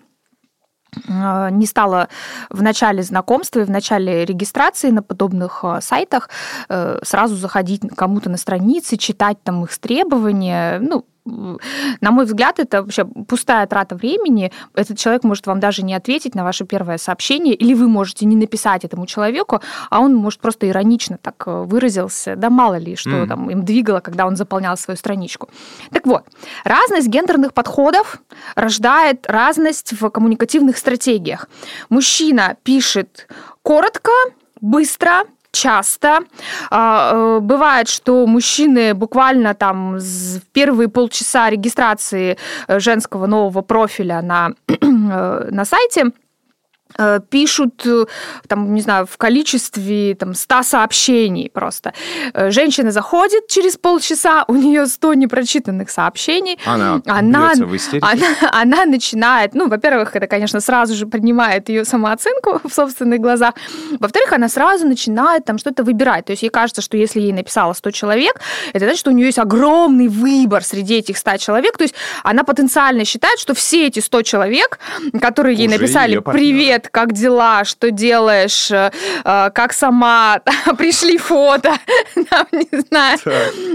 э, 1.07 1.49
не 1.51 1.65
стала 1.65 2.09
в 2.49 2.61
начале 2.61 3.03
знакомства 3.03 3.61
и 3.61 3.63
в 3.63 3.69
начале 3.69 4.25
регистрации 4.25 4.89
на 4.89 5.01
подобных 5.01 5.61
э, 5.63 5.79
сайтах 5.81 6.29
э, 6.69 6.99
сразу 7.03 7.35
заходить 7.35 7.81
кому-то 7.95 8.29
на 8.29 8.37
страницы, 8.37 8.97
читать 8.97 9.41
там 9.43 9.63
их 9.63 9.77
требования. 9.77 10.79
Ну, 10.79 11.05
на 11.25 12.11
мой 12.11 12.25
взгляд, 12.25 12.59
это 12.59 12.81
вообще 12.81 13.05
пустая 13.05 13.67
трата 13.67 13.95
времени. 13.95 14.51
Этот 14.73 14.97
человек 14.97 15.23
может 15.23 15.47
вам 15.47 15.59
даже 15.59 15.83
не 15.83 15.93
ответить 15.93 16.35
на 16.35 16.43
ваше 16.43 16.65
первое 16.65 16.97
сообщение, 16.97 17.53
или 17.53 17.73
вы 17.73 17.87
можете 17.87 18.25
не 18.25 18.35
написать 18.35 18.85
этому 18.85 19.05
человеку, 19.05 19.61
а 19.89 19.99
он, 19.99 20.15
может, 20.15 20.39
просто 20.39 20.67
иронично 20.67 21.17
так 21.17 21.43
э, 21.45 21.63
выразился. 21.63 22.35
Да 22.35 22.49
мало 22.49 22.77
ли, 22.77 22.95
что 22.95 23.09
mm. 23.09 23.27
там 23.27 23.49
им 23.49 23.63
двигало, 23.63 23.99
когда 23.99 24.25
он 24.25 24.35
заполнял 24.35 24.77
свою 24.77 24.97
страничку. 24.97 25.49
Так 25.91 26.05
вот, 26.05 26.23
разность 26.63 27.07
гендерных 27.07 27.53
подходов 27.53 28.21
рождает 28.55 29.27
разность 29.27 29.93
в 29.99 30.09
коммуникативных 30.09 30.77
стратегиях. 30.77 31.47
Мужчина 31.89 32.55
пишет 32.63 33.27
коротко, 33.61 34.11
быстро, 34.59 35.23
часто. 35.51 36.19
А, 36.69 37.11
э, 37.13 37.39
бывает, 37.39 37.87
что 37.87 38.25
мужчины 38.25 38.93
буквально 38.93 39.53
там 39.53 39.97
в 39.97 40.41
первые 40.53 40.87
полчаса 40.87 41.49
регистрации 41.49 42.37
э, 42.67 42.79
женского 42.79 43.27
нового 43.27 43.61
профиля 43.61 44.21
на, 44.21 44.51
э, 44.67 45.47
на 45.51 45.65
сайте 45.65 46.11
пишут, 47.29 47.85
э, 47.85 48.05
там, 48.47 48.73
не 48.73 48.81
знаю, 48.81 49.05
в 49.05 49.17
количестве 49.17 50.15
там, 50.15 50.33
100 50.33 50.63
сообщений 50.63 51.49
просто. 51.53 51.93
Э, 52.33 52.51
женщина 52.51 52.91
заходит 52.91 53.47
через 53.47 53.77
полчаса, 53.77 54.43
у 54.47 54.55
нее 54.55 54.85
100 54.85 55.13
непрочитанных 55.13 55.89
сообщений. 55.89 56.59
Она, 56.65 57.01
она, 57.05 57.53
она, 58.01 58.27
она 58.51 58.85
начинает, 58.85 59.53
ну, 59.53 59.67
во-первых, 59.67 60.15
это, 60.15 60.27
конечно, 60.27 60.59
сразу 60.59 60.93
же 60.93 61.05
поднимает 61.05 61.69
ее 61.69 61.85
самооценку 61.85 62.61
в 62.67 62.73
собственных 62.73 63.19
глазах. 63.19 63.55
Во-вторых, 63.99 64.33
она 64.33 64.49
сразу 64.49 64.87
начинает 64.87 65.45
там 65.45 65.57
что-то 65.57 65.83
выбирать. 65.83 66.25
То 66.25 66.31
есть 66.31 66.43
ей 66.43 66.49
кажется, 66.49 66.81
что 66.81 66.97
если 66.97 67.19
ей 67.19 67.33
написало 67.33 67.73
100 67.73 67.91
человек, 67.91 68.39
это 68.73 68.85
значит, 68.85 68.99
что 68.99 69.11
у 69.11 69.13
нее 69.13 69.27
есть 69.27 69.39
огромный 69.39 70.07
выбор 70.07 70.63
среди 70.63 70.95
этих 70.95 71.17
100 71.17 71.37
человек. 71.37 71.77
То 71.77 71.83
есть 71.83 71.95
она 72.23 72.43
потенциально 72.43 73.05
считает, 73.05 73.39
что 73.39 73.53
все 73.53 73.87
эти 73.87 73.99
100 73.99 74.21
человек, 74.23 74.79
которые 75.21 75.55
ей 75.55 75.67
Уже 75.67 75.77
написали 75.77 76.19
«Привет, 76.19 76.80
привет, 76.81 76.89
как 76.91 77.13
дела, 77.13 77.63
что 77.63 77.91
делаешь, 77.91 78.71
э, 78.71 78.91
э, 79.23 79.49
как 79.53 79.73
сама, 79.73 80.41
пришли 80.77 81.17
фото, 81.17 81.73
не 82.51 82.81
знаю, 82.89 83.19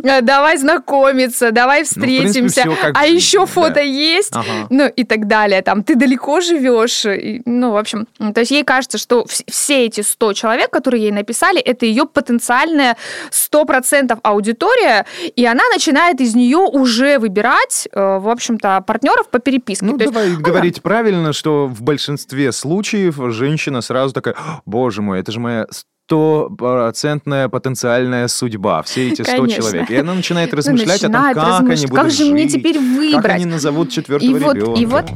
э, 0.02 0.20
давай 0.22 0.58
знакомиться, 0.58 1.52
давай 1.52 1.84
встретимся, 1.84 2.64
ну, 2.66 2.72
принципе, 2.72 2.92
а 2.94 3.06
еще 3.06 3.40
да. 3.40 3.46
фото 3.46 3.80
есть, 3.80 4.32
ага. 4.32 4.66
ну 4.70 4.88
и 4.88 5.04
так 5.04 5.26
далее, 5.26 5.62
там, 5.62 5.82
ты 5.82 5.94
далеко 5.94 6.40
живешь, 6.40 7.04
ну, 7.44 7.72
в 7.72 7.76
общем, 7.76 8.06
то 8.34 8.40
есть 8.40 8.50
ей 8.50 8.64
кажется, 8.64 8.98
что 8.98 9.24
все 9.26 9.86
эти 9.86 10.02
100 10.02 10.32
человек, 10.32 10.70
которые 10.70 11.04
ей 11.04 11.12
написали, 11.12 11.60
это 11.60 11.86
ее 11.86 12.06
потенциальная 12.06 12.96
100% 13.30 14.18
аудитория, 14.22 15.06
и 15.36 15.46
она 15.46 15.62
начинает 15.72 16.20
из 16.20 16.34
нее 16.34 16.58
уже 16.58 17.18
выбирать, 17.18 17.88
в 17.92 18.28
общем-то, 18.28 18.82
партнеров 18.86 19.28
по 19.28 19.38
переписке. 19.38 19.86
Ну, 19.86 19.98
то 19.98 20.04
давай 20.06 20.28
есть, 20.28 20.40
говорить 20.40 20.76
она... 20.78 20.82
правильно, 20.82 21.32
что 21.32 21.66
в 21.66 21.82
большинстве 21.82 22.52
случаев 22.52 22.95
случаев 22.96 23.34
женщина 23.34 23.80
сразу 23.80 24.14
такая, 24.14 24.36
боже 24.64 25.02
мой, 25.02 25.20
это 25.20 25.32
же 25.32 25.40
моя 25.40 25.66
стопроцентная 25.70 27.48
потенциальная 27.48 28.28
судьба, 28.28 28.82
все 28.82 29.08
эти 29.10 29.22
сто 29.22 29.46
человек. 29.46 29.90
И 29.90 29.96
она 29.96 30.14
начинает 30.14 30.52
ну, 30.52 30.58
размышлять 30.58 31.02
ну, 31.02 31.08
начинает 31.08 31.36
о 31.36 31.40
том, 31.40 31.50
как 31.50 31.60
размыш... 31.60 31.78
они 31.78 31.86
будут 31.86 32.02
Как 32.02 32.10
же 32.10 32.16
жить, 32.16 32.32
мне 32.32 32.48
теперь 32.48 32.78
выбрать? 32.78 33.22
Как 33.22 33.32
они 33.32 33.44
назовут 33.44 33.90
четвертого 33.90 34.30
и 34.30 34.34
ребенка. 34.34 34.64
Вот, 34.64 34.78
и 34.78 34.86
вот... 34.86 35.06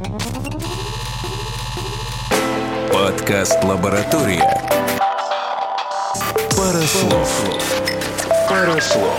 Подкаст 2.92 3.62
«Лаборатория». 3.64 4.44
Пара 6.56 6.80
слов. 6.82 7.79
Слов. 8.80 9.12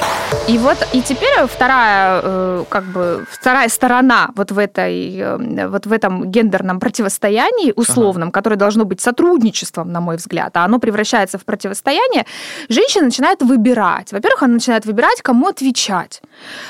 И 0.49 0.57
вот 0.57 0.77
и 0.91 1.01
теперь 1.01 1.45
вторая, 1.47 2.19
э, 2.21 2.65
как 2.67 2.83
бы 2.83 3.25
вторая 3.29 3.69
сторона 3.69 4.29
вот 4.35 4.51
в 4.51 4.57
этой, 4.57 5.15
э, 5.17 5.67
вот 5.69 5.85
в 5.85 5.91
этом 5.93 6.29
гендерном 6.29 6.81
противостоянии 6.81 7.71
условном, 7.73 8.27
ага. 8.27 8.33
которое 8.33 8.57
должно 8.57 8.83
быть 8.83 8.99
сотрудничеством, 8.99 9.93
на 9.93 10.01
мой 10.01 10.17
взгляд, 10.17 10.57
а 10.57 10.65
оно 10.65 10.79
превращается 10.79 11.37
в 11.37 11.45
противостояние, 11.45 12.25
женщина 12.67 13.05
начинает 13.05 13.41
выбирать. 13.41 14.11
Во-первых, 14.11 14.43
она 14.43 14.55
начинает 14.55 14.85
выбирать, 14.85 15.21
кому 15.21 15.47
отвечать. 15.47 16.21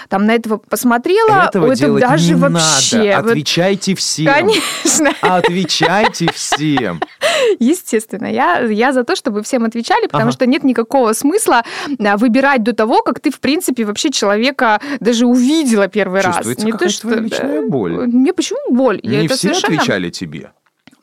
Там 0.07 0.27
на 0.27 0.35
этого 0.35 0.57
посмотрела, 0.57 1.45
этого 1.45 1.71
это 1.71 1.91
даже 1.97 2.27
не 2.27 2.35
вообще. 2.35 3.15
Надо. 3.15 3.31
Отвечайте 3.31 3.95
всем. 3.95 4.31
Конечно. 4.31 5.13
Отвечайте 5.21 6.31
всем. 6.31 7.01
Естественно, 7.59 8.25
я, 8.25 8.59
я 8.59 8.93
за 8.93 9.03
то, 9.03 9.15
чтобы 9.15 9.43
всем 9.43 9.65
отвечали, 9.65 10.05
потому 10.05 10.23
ага. 10.23 10.31
что 10.31 10.45
нет 10.45 10.63
никакого 10.63 11.13
смысла 11.13 11.63
а, 11.99 12.17
выбирать 12.17 12.63
до 12.63 12.73
того, 12.73 13.01
как 13.01 13.19
ты, 13.19 13.31
в 13.31 13.39
принципе, 13.39 13.85
вообще 13.85 14.11
человека 14.11 14.79
даже 14.99 15.25
увидела 15.25 15.87
первый 15.87 16.21
раз. 16.21 16.45
Не 16.45 16.71
то, 16.71 16.89
что 16.89 17.09
личная 17.15 17.61
боль. 17.67 18.07
Не 18.07 18.33
почему 18.33 18.75
боль? 18.75 18.99
Не 19.03 19.23
я 19.23 19.27
все 19.29 19.37
совершенно... 19.37 19.75
отвечали 19.75 20.09
тебе. 20.09 20.51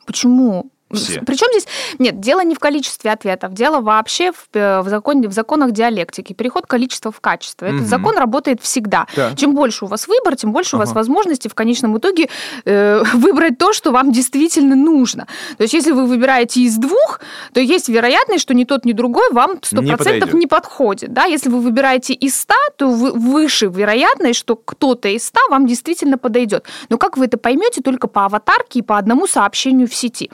Почему? 0.05 0.71
Все. 0.91 1.21
Причем 1.21 1.47
здесь, 1.51 1.67
нет, 1.99 2.19
дело 2.19 2.43
не 2.43 2.55
в 2.55 2.59
количестве 2.59 3.11
ответов, 3.11 3.53
дело 3.53 3.79
вообще 3.79 4.31
в, 4.31 4.47
э, 4.53 4.81
в, 4.81 4.89
законе, 4.89 5.27
в 5.27 5.33
законах 5.33 5.71
диалектики. 5.71 6.33
Переход 6.33 6.65
количества 6.65 7.11
в 7.11 7.19
качество. 7.21 7.65
Этот 7.65 7.81
угу. 7.81 7.87
закон 7.87 8.17
работает 8.17 8.61
всегда. 8.61 9.05
Да. 9.15 9.35
Чем 9.35 9.53
больше 9.53 9.85
у 9.85 9.87
вас 9.87 10.07
выбор, 10.07 10.35
тем 10.35 10.51
больше 10.51 10.75
ага. 10.75 10.83
у 10.83 10.85
вас 10.85 10.95
возможности 10.95 11.47
в 11.47 11.53
конечном 11.53 11.97
итоге 11.97 12.29
э, 12.65 13.03
выбрать 13.13 13.57
то, 13.57 13.71
что 13.73 13.91
вам 13.91 14.11
действительно 14.11 14.75
нужно. 14.75 15.27
То 15.57 15.63
есть, 15.63 15.73
если 15.73 15.91
вы 15.91 16.07
выбираете 16.07 16.61
из 16.61 16.77
двух, 16.77 17.19
то 17.53 17.59
есть 17.59 17.87
вероятность, 17.87 18.41
что 18.41 18.53
ни 18.53 18.63
тот, 18.63 18.85
ни 18.85 18.93
другой 18.93 19.31
вам 19.31 19.57
100% 19.57 19.83
не, 19.83 19.95
подойдет. 19.95 20.33
не 20.33 20.47
подходит. 20.47 21.13
Да? 21.13 21.25
Если 21.25 21.49
вы 21.49 21.59
выбираете 21.59 22.13
из 22.13 22.39
100, 22.39 22.53
то 22.77 22.87
вы, 22.87 23.11
выше 23.11 23.67
вероятность, 23.67 24.39
что 24.39 24.55
кто-то 24.55 25.07
из 25.09 25.25
100 25.25 25.39
вам 25.49 25.67
действительно 25.67 26.17
подойдет. 26.17 26.65
Но 26.89 26.97
как 26.97 27.17
вы 27.17 27.25
это 27.25 27.37
поймете 27.37 27.81
только 27.81 28.07
по 28.07 28.25
аватарке 28.25 28.79
и 28.79 28.81
по 28.81 28.97
одному 28.97 29.27
сообщению 29.27 29.87
в 29.87 29.93
сети? 29.93 30.31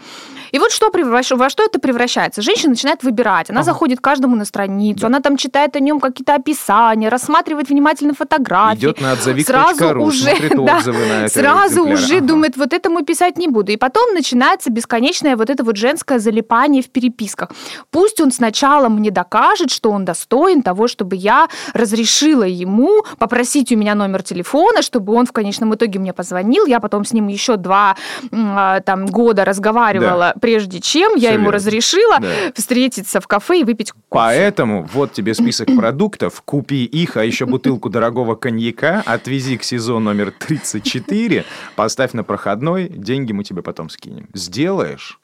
И 0.56 0.60
вот 0.60 0.72
что 0.72 0.90
превращ... 0.90 1.32
во 1.32 1.50
что 1.50 1.66
это 1.66 1.80
превращается? 1.80 2.42
Женщина 2.42 2.70
начинает 2.70 3.04
выбирать. 3.04 3.50
Она 3.50 3.60
ага. 3.60 3.66
заходит 3.66 4.00
каждому 4.00 4.38
на 4.38 4.46
страницу, 4.46 5.02
да. 5.02 5.08
она 5.08 5.20
там 5.20 5.36
читает 5.36 5.76
о 5.76 5.82
нем 5.82 6.00
какие-то 6.00 6.34
описания, 6.34 7.10
рассматривает 7.10 7.68
внимательно 7.68 8.14
фотографии. 8.14 8.78
Идет 8.78 9.02
на 9.02 9.12
отзывик. 9.12 9.46
Сразу 9.46 10.00
уже, 10.00 10.34
да, 10.56 10.82
на 10.86 11.28
сразу 11.28 11.84
уже 11.84 12.18
ага. 12.20 12.28
думает, 12.28 12.56
вот 12.56 12.72
этому 12.72 13.04
писать 13.04 13.38
не 13.38 13.50
буду. 13.50 13.74
И 13.74 13.76
потом 13.76 14.14
начинается 14.14 14.72
бесконечное 14.72 15.36
вот 15.36 15.50
это 15.50 15.66
вот 15.66 15.76
женское 15.76 16.20
залипание 16.20 16.82
в 16.82 16.90
переписках. 16.90 17.52
Пусть 17.92 18.22
он 18.22 18.32
сначала 18.32 18.88
мне 18.88 19.12
докажет, 19.12 19.72
что 19.72 19.92
он 19.92 20.06
достоин 20.06 20.62
того, 20.62 20.88
чтобы 20.88 21.18
я 21.18 21.50
разрешила 21.74 22.44
ему 22.44 23.04
попросить 23.20 23.74
у 23.74 23.76
меня 23.76 23.94
номер 23.94 24.24
телефона, 24.24 24.82
чтобы 24.82 25.14
он 25.16 25.26
в 25.26 25.34
конечном 25.34 25.76
итоге 25.76 26.00
мне 26.00 26.14
позвонил. 26.14 26.66
Я 26.66 26.80
потом 26.80 27.04
с 27.04 27.12
ним 27.12 27.28
еще 27.28 27.58
два 27.58 27.98
а, 28.32 28.80
там, 28.80 29.06
года 29.06 29.44
разговаривала, 29.44 30.32
да 30.34 30.45
прежде 30.46 30.80
чем 30.80 31.16
я 31.16 31.32
ему 31.32 31.50
разрешила 31.50 32.20
да. 32.20 32.28
встретиться 32.54 33.20
в 33.20 33.28
кафе 33.28 33.62
и 33.62 33.64
выпить 33.64 33.92
кофе. 33.92 34.06
Поэтому 34.10 34.88
вот 34.94 35.12
тебе 35.12 35.34
список 35.34 35.68
продуктов, 35.75 36.40
купи 36.44 36.86
их, 36.86 37.18
а 37.18 37.25
еще 37.25 37.48
бутылку 37.48 37.90
дорогого 37.90 38.36
коньяка, 38.36 39.02
отвези 39.08 39.58
к 39.58 39.64
сезон 39.64 40.04
номер 40.04 40.32
34, 40.32 41.46
поставь 41.75 42.14
на 42.14 42.24
проходной, 42.24 42.90
деньги 42.90 43.32
мы 43.32 43.44
тебе 43.44 43.64
потом 43.64 43.90
скинем. 43.90 44.30
Сделаешь, 44.36 45.20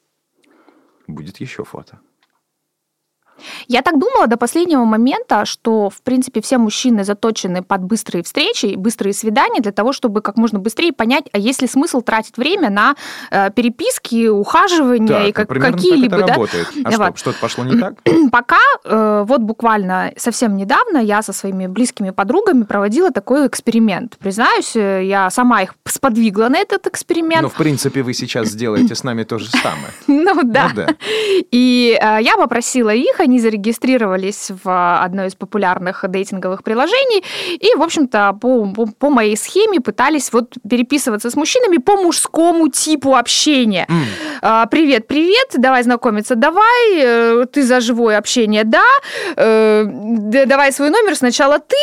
будет 1.06 1.38
еще 1.38 1.62
фото. 1.62 2.00
Я 3.68 3.82
так 3.82 3.98
думала 3.98 4.26
до 4.26 4.36
последнего 4.36 4.84
момента, 4.84 5.44
что, 5.44 5.90
в 5.90 6.02
принципе, 6.02 6.40
все 6.40 6.58
мужчины 6.58 7.04
заточены 7.04 7.62
под 7.62 7.82
быстрые 7.82 8.22
встречи, 8.22 8.74
быстрые 8.76 9.12
свидания 9.12 9.60
для 9.60 9.72
того, 9.72 9.92
чтобы 9.92 10.20
как 10.20 10.36
можно 10.36 10.58
быстрее 10.58 10.92
понять, 10.92 11.24
а 11.32 11.38
есть 11.38 11.62
ли 11.62 11.68
смысл 11.68 12.00
тратить 12.00 12.36
время 12.36 12.70
на 12.70 12.94
э, 13.30 13.50
переписки, 13.50 14.28
ухаживания 14.28 15.06
так, 15.06 15.28
и 15.28 15.32
как, 15.32 15.48
какие-либо... 15.48 16.16
Так 16.16 16.18
это 16.18 16.26
да? 16.26 16.34
работает. 16.34 16.68
А 16.84 16.90
вот. 16.90 17.18
что, 17.18 17.32
что-то 17.32 17.38
пошло 17.40 17.64
не 17.64 17.78
так? 17.78 17.94
Пока, 18.32 18.58
э, 18.84 19.24
вот 19.26 19.40
буквально 19.40 20.12
совсем 20.16 20.56
недавно 20.56 20.98
я 20.98 21.22
со 21.22 21.32
своими 21.32 21.66
близкими 21.66 22.10
подругами 22.10 22.64
проводила 22.64 23.10
такой 23.10 23.46
эксперимент. 23.46 24.16
Признаюсь, 24.18 24.76
э, 24.76 25.04
я 25.04 25.30
сама 25.30 25.62
их 25.62 25.74
сподвигла 25.84 26.48
на 26.48 26.58
этот 26.58 26.86
эксперимент. 26.86 27.42
Ну, 27.42 27.48
в 27.48 27.54
принципе, 27.54 28.02
вы 28.02 28.14
сейчас 28.14 28.48
сделаете 28.48 28.94
с 28.94 29.04
нами 29.04 29.24
то 29.24 29.38
же 29.38 29.48
самое. 29.50 29.92
Ну 30.24 30.42
да. 30.44 30.70
Ну 30.74 30.86
и 31.50 31.98
э, 32.00 32.18
я 32.22 32.36
попросила 32.36 32.90
их, 32.90 33.20
они 33.20 33.31
зарегистрировались 33.40 34.50
в 34.64 35.02
одной 35.04 35.26
из 35.28 35.34
популярных 35.34 36.04
дейтинговых 36.08 36.62
приложений 36.62 37.24
и, 37.60 37.74
в 37.76 37.82
общем-то, 37.82 38.32
по, 38.40 38.66
по, 38.72 38.86
по 38.86 39.10
моей 39.10 39.36
схеме 39.36 39.80
пытались 39.80 40.32
вот 40.32 40.54
переписываться 40.68 41.30
с 41.30 41.34
мужчинами 41.36 41.78
по 41.78 41.96
мужскому 41.96 42.68
типу 42.68 43.14
общения. 43.16 43.86
а, 44.42 44.66
привет, 44.66 45.06
привет, 45.06 45.48
давай 45.54 45.82
знакомиться, 45.82 46.34
давай, 46.34 46.98
э, 46.98 47.46
ты 47.52 47.62
за 47.62 47.80
живое 47.80 48.18
общение, 48.18 48.64
да, 48.64 48.82
э, 49.36 49.84
давай 50.46 50.72
свой 50.72 50.90
номер, 50.90 51.16
сначала 51.16 51.58
ты, 51.58 51.76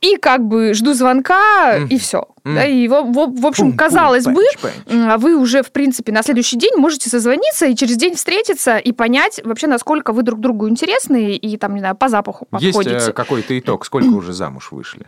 и 0.00 0.16
как 0.16 0.40
бы 0.42 0.74
жду 0.74 0.92
звонка, 0.94 1.78
Мгм. 1.78 1.86
и 1.88 1.98
все. 1.98 2.26
Мгм. 2.44 2.54
Да, 2.56 2.64
и, 2.64 2.88
в, 2.88 2.92
в- 2.92 3.40
в 3.40 3.46
общем, 3.46 3.64
Пум-пум, 3.66 3.76
казалось 3.76 4.24
бы, 4.24 4.32
пэнч-пэнч. 4.34 4.72
м, 4.92 5.10
а 5.10 5.16
вы 5.18 5.36
уже, 5.36 5.62
в 5.62 5.70
принципе, 5.70 6.10
на 6.12 6.22
следующий 6.24 6.56
день 6.58 6.74
можете 6.76 7.08
созвониться 7.08 7.66
и 7.66 7.76
через 7.76 7.96
день 7.96 8.16
встретиться 8.16 8.78
и 8.78 8.90
понять 8.92 9.40
вообще, 9.44 9.68
насколько 9.68 10.12
вы 10.12 10.22
друг 10.22 10.40
другу 10.40 10.68
интересны 10.68 11.36
и, 11.36 11.56
там, 11.56 11.74
не 11.74 11.80
знаю, 11.80 11.94
по 11.96 12.08
запаху 12.08 12.48
Есть 12.58 12.76
подходите. 12.76 13.10
э, 13.10 13.12
какой-то 13.12 13.56
итог? 13.58 13.84
Сколько 13.86 14.08
уже 14.14 14.32
замуж 14.32 14.72
вышли? 14.72 15.06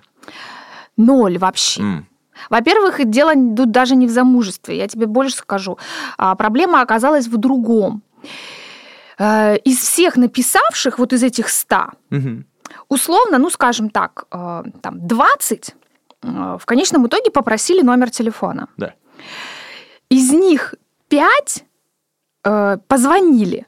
Ноль 0.97 1.38
вообще. 1.38 1.81
М. 1.83 2.07
Во-первых, 2.50 3.05
дело 3.05 3.33
тут 3.57 3.71
даже 3.73 3.97
не 3.97 4.07
в 4.07 4.11
замужестве, 4.11 4.76
я 4.76 4.87
тебе 4.87 5.07
больше 5.07 5.37
скажу. 5.37 5.79
А, 6.19 6.35
проблема 6.37 6.81
оказалась 6.83 7.26
в 7.26 7.37
другом. 7.37 8.03
Э, 9.19 9.57
Из 9.59 9.79
всех 9.79 10.17
написавших, 10.17 10.99
вот 10.99 11.12
из 11.12 11.23
этих 11.23 11.49
100, 11.49 11.91
Мгм. 12.11 12.45
условно, 12.88 13.38
ну, 13.38 13.50
скажем 13.50 13.88
так, 13.91 14.25
э, 14.33 14.62
там 14.83 15.07
20 15.07 15.69
э, 15.71 15.73
в 16.59 16.64
конечном 16.66 17.07
итоге 17.07 17.31
попросили 17.31 17.83
номер 17.83 18.11
телефона. 18.11 18.69
Да. 18.76 18.95
Из 20.09 20.31
них 20.33 20.75
5 21.09 21.64
позвонили. 22.88 23.66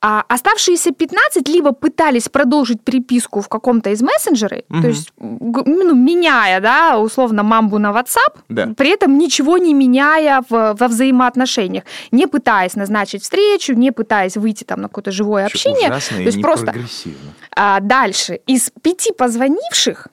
А 0.00 0.24
оставшиеся 0.28 0.92
15 0.92 1.48
либо 1.48 1.72
пытались 1.72 2.28
продолжить 2.28 2.84
переписку 2.84 3.40
в 3.40 3.48
каком-то 3.48 3.90
из 3.90 4.00
мессенджеров, 4.00 4.60
Мгм. 4.68 4.82
то 4.82 4.88
есть 4.88 5.12
ну, 5.18 5.92
меняя, 5.94 6.60
да, 6.60 6.98
условно, 7.00 7.42
мамбу 7.42 7.78
на 7.78 7.90
WhatsApp, 7.90 8.38
Да. 8.48 8.68
при 8.76 8.90
этом 8.90 9.18
ничего 9.18 9.58
не 9.58 9.74
меняя 9.74 10.42
в- 10.48 10.76
во 10.78 10.86
взаимоотношениях, 10.88 11.82
не 12.12 12.28
пытаясь 12.28 12.76
назначить 12.76 13.24
встречу, 13.24 13.74
не 13.74 13.90
пытаясь 13.90 14.36
выйти 14.36 14.62
там 14.62 14.82
на 14.82 14.88
какое-то 14.88 15.10
живое 15.10 15.46
общение. 15.46 15.88
Ужасно 15.90 16.16
то 16.18 16.22
и 16.22 16.26
есть 16.26 16.42
просто 16.42 16.66
непрогрессивно. 16.66 17.32
а, 17.56 17.80
дальше. 17.80 18.38
Из 18.46 18.70
пяти 18.80 19.10
позвонивших 19.12 20.06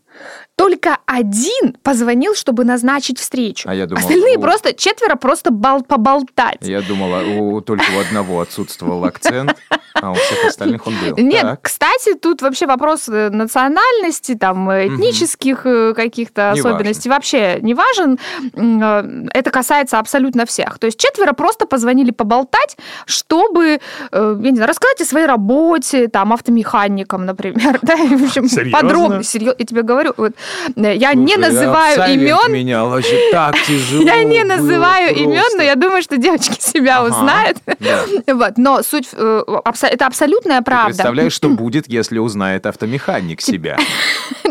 только 0.56 0.98
один 1.06 1.74
позвонил, 1.84 2.34
чтобы 2.34 2.64
назначить 2.64 3.20
встречу. 3.20 3.68
А 3.70 3.76
я 3.76 3.88
думал, 3.88 4.02
Остальные 4.02 4.38
у- 4.38 4.42
просто, 4.42 4.74
четверо 4.74 5.16
просто 5.16 5.52
бал- 5.52 5.84
поболтать. 5.84 6.60
Я 6.62 6.82
думала, 6.82 7.22
у, 7.24 7.60
только 7.62 7.84
у 7.96 8.00
одного 8.00 8.40
отсутствовал 8.40 9.04
акцент, 9.04 9.56
а 9.94 10.12
у 10.12 10.14
всех 10.16 10.46
остальных 10.46 10.88
он 10.88 10.94
был. 11.04 11.18
Нет, 11.18 11.42
Так. 11.42 11.60
кстати, 11.64 12.14
тут 12.14 12.42
вообще 12.42 12.68
вопрос 12.68 13.10
э, 13.10 13.30
национальности, 13.30 14.36
там, 14.36 14.70
этнических 14.72 15.66
э, 15.66 15.94
каких-то 15.94 16.52
Не 16.54 16.60
особенностей 16.62 17.10
вообще 17.10 17.60
не 17.62 17.74
важен. 17.74 18.18
Э, 18.54 19.26
Это 19.34 19.52
касается 19.52 20.00
абсолютно 20.00 20.46
всех. 20.46 20.80
То 20.80 20.86
есть 20.88 20.98
четверо 21.00 21.34
просто 21.34 21.66
позвонили 21.66 22.12
поболтать, 22.12 22.78
чтобы, 23.06 23.80
я 24.14 24.36
не 24.52 24.56
знаю, 24.56 24.70
рассказать 24.70 25.02
о 25.02 25.06
своей 25.06 25.26
работе, 25.28 26.08
там, 26.08 26.32
автомеханикам, 26.34 27.26
например. 27.26 27.80
Да, 27.86 27.98
в 27.98 28.24
общем, 28.24 28.48
Серьезно? 28.48 28.72
подробно. 28.80 29.24
Серьезно, 29.24 29.56
я 29.60 29.66
тебе 29.66 29.82
говорю, 29.82 30.05
вот, 30.18 30.34
э, 30.76 30.96
я 30.96 31.14
не 31.14 31.34
Слушай, 31.34 31.50
называю 31.54 32.00
абсолют 32.02 32.22
имен, 32.22 32.52
меня 32.52 32.86
вообще 32.86 33.30
так 33.32 33.56
тяжело 33.68 34.04
я 34.04 34.24
не 34.24 34.44
называю 34.44 35.16
имен, 35.16 35.40
просто. 35.40 35.58
но 35.58 35.64
я 35.64 35.76
думаю, 35.76 36.02
что 36.02 36.18
девочки 36.18 36.60
себя 36.60 37.00
Ага, 37.00 37.08
узнают. 37.16 37.58
да. 37.80 38.04
Вот. 38.36 38.58
Но 38.58 38.84
суть, 38.84 39.10
э, 39.14 39.44
это 39.84 40.06
абсолютная 40.06 40.60
Ты 40.60 40.66
правда. 40.66 40.88
представляешь, 40.88 41.34
что 41.34 41.50
будет, 41.56 41.88
если 41.88 42.18
узнает 42.20 42.66
автомеханик 42.66 43.42
себя? 43.42 43.78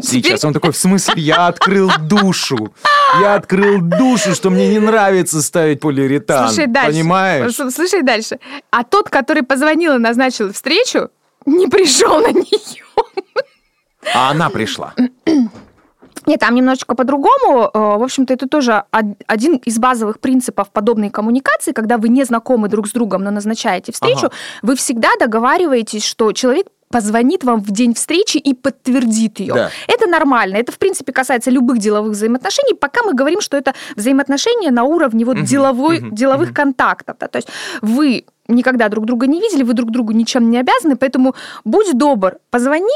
Сейчас 0.00 0.44
он 0.44 0.52
такой, 0.52 0.72
в 0.72 0.76
смысле, 0.76 1.14
я 1.22 1.46
открыл 1.46 1.90
душу. 2.00 2.74
Я 3.20 3.34
открыл 3.34 3.80
душу, 3.80 4.34
что 4.34 4.50
мне 4.50 4.68
не 4.68 4.78
нравится 4.80 5.40
ставить 5.42 5.80
полиуретан. 5.80 6.48
Слушай 6.48 6.66
дальше. 6.66 6.90
Понимаешь? 6.90 7.54
Слушай 7.54 8.02
дальше. 8.02 8.38
А 8.70 8.82
тот, 8.84 9.08
который 9.08 9.42
позвонил 9.42 9.94
и 9.94 9.98
назначил 9.98 10.52
встречу, 10.52 11.10
не 11.46 11.66
пришел 11.68 12.20
на 12.20 12.32
нее. 12.32 12.82
А 14.14 14.30
она 14.30 14.50
пришла. 14.50 14.92
Нет, 16.26 16.40
там 16.40 16.54
немножечко 16.54 16.94
по-другому. 16.94 17.70
Э, 17.74 17.98
В 17.98 18.02
общем-то, 18.02 18.32
это 18.32 18.48
тоже 18.48 18.84
од- 18.92 19.16
один 19.26 19.56
из 19.56 19.78
базовых 19.78 20.20
принципов 20.20 20.70
подобной 20.70 21.10
коммуникации, 21.10 21.72
когда 21.72 21.98
вы 21.98 22.08
не 22.08 22.24
знакомы 22.24 22.68
друг 22.68 22.86
с 22.88 22.92
другом, 22.92 23.24
но 23.24 23.30
назначаете 23.30 23.92
встречу, 23.92 24.26
Ага. 24.26 24.34
вы 24.62 24.74
всегда 24.76 25.08
договариваетесь, 25.20 26.04
что 26.04 26.32
человек 26.32 26.66
позвонит 26.90 27.44
вам 27.44 27.60
в 27.60 27.70
день 27.72 27.92
встречи 27.92 28.36
и 28.38 28.54
подтвердит 28.54 29.40
ее. 29.40 29.52
Да. 29.52 29.70
Это 29.88 30.06
нормально. 30.08 30.56
Это, 30.56 30.70
в 30.70 30.78
принципе, 30.78 31.12
касается 31.12 31.50
любых 31.50 31.78
деловых 31.78 32.12
взаимоотношений, 32.12 32.74
пока 32.74 33.02
мы 33.02 33.14
говорим, 33.14 33.40
что 33.40 33.56
это 33.56 33.74
взаимоотношения 33.96 34.70
на 34.70 34.84
уровне 34.84 35.24
вот 35.24 35.36
Мгм, 35.36 35.44
деловой, 35.44 36.00
мгм, 36.00 36.14
деловых 36.14 36.48
мгм. 36.48 36.54
контактов. 36.54 37.16
да. 37.18 37.26
То 37.26 37.38
есть 37.38 37.48
вы 37.82 38.24
никогда 38.48 38.88
друг 38.88 39.06
друга 39.06 39.26
не 39.26 39.40
видели, 39.40 39.62
вы 39.64 39.72
друг 39.74 39.90
другу 39.90 40.12
ничем 40.12 40.50
не 40.50 40.58
обязаны, 40.58 40.96
поэтому 40.96 41.34
будь 41.64 41.92
добр, 41.98 42.36
позвони 42.50 42.86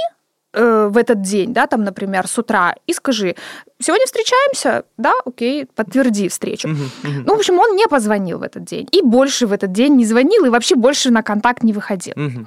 в 0.55 0.97
этот 0.97 1.21
день, 1.23 1.53
да, 1.53 1.67
там, 1.67 1.85
например, 1.85 2.27
с 2.27 2.39
утра, 2.39 2.75
и 2.87 2.93
скажи, 2.95 3.37
сегодня 3.79 4.07
встречаемся, 4.07 4.85
да, 4.97 5.13
окей, 5.27 5.67
подтверди 5.67 6.29
встречу. 6.29 6.69
Мгм. 6.69 6.91
Ну, 7.27 7.35
в 7.35 7.39
общем, 7.39 7.59
он 7.59 7.77
не 7.77 7.87
позвонил 7.87 8.39
в 8.39 8.43
этот 8.43 8.65
день, 8.65 8.89
и 8.91 9.03
больше 9.03 9.47
в 9.47 9.53
этот 9.53 9.73
день 9.73 9.97
не 9.97 10.07
звонил, 10.07 10.47
и 10.47 10.49
вообще 10.49 10.75
больше 10.75 11.11
на 11.11 11.23
контакт 11.23 11.63
не 11.63 11.73
выходил. 11.73 12.15
Мгм. 12.17 12.47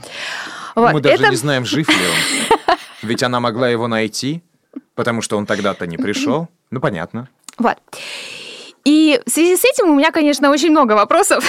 Вот. 0.76 0.94
Мы 0.94 1.02
даже 1.02 1.16
Это- 1.16 1.30
не 1.30 1.36
знаем, 1.36 1.66
жив 1.66 1.88
ли 1.88 1.96
он. 1.96 2.58
Ведь 3.04 3.24
она 3.24 3.40
могла 3.40 3.70
его 3.70 3.88
найти, 3.88 4.42
потому 4.96 5.22
что 5.22 5.38
он 5.38 5.46
тогда-то 5.46 5.86
не 5.86 5.98
пришел. 5.98 6.48
Ну, 6.72 6.80
понятно. 6.80 7.28
Вот. 7.58 7.78
И 8.84 9.20
в 9.26 9.30
связи 9.30 9.56
с 9.58 9.64
этим 9.64 9.90
у 9.90 9.96
меня, 9.96 10.12
конечно, 10.12 10.50
очень 10.50 10.72
много 10.72 10.94
вопросов 10.94 11.44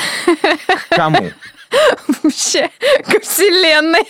Кому? 0.90 1.30
вообще 2.22 2.70
к 3.06 3.20
вселенной 3.22 4.06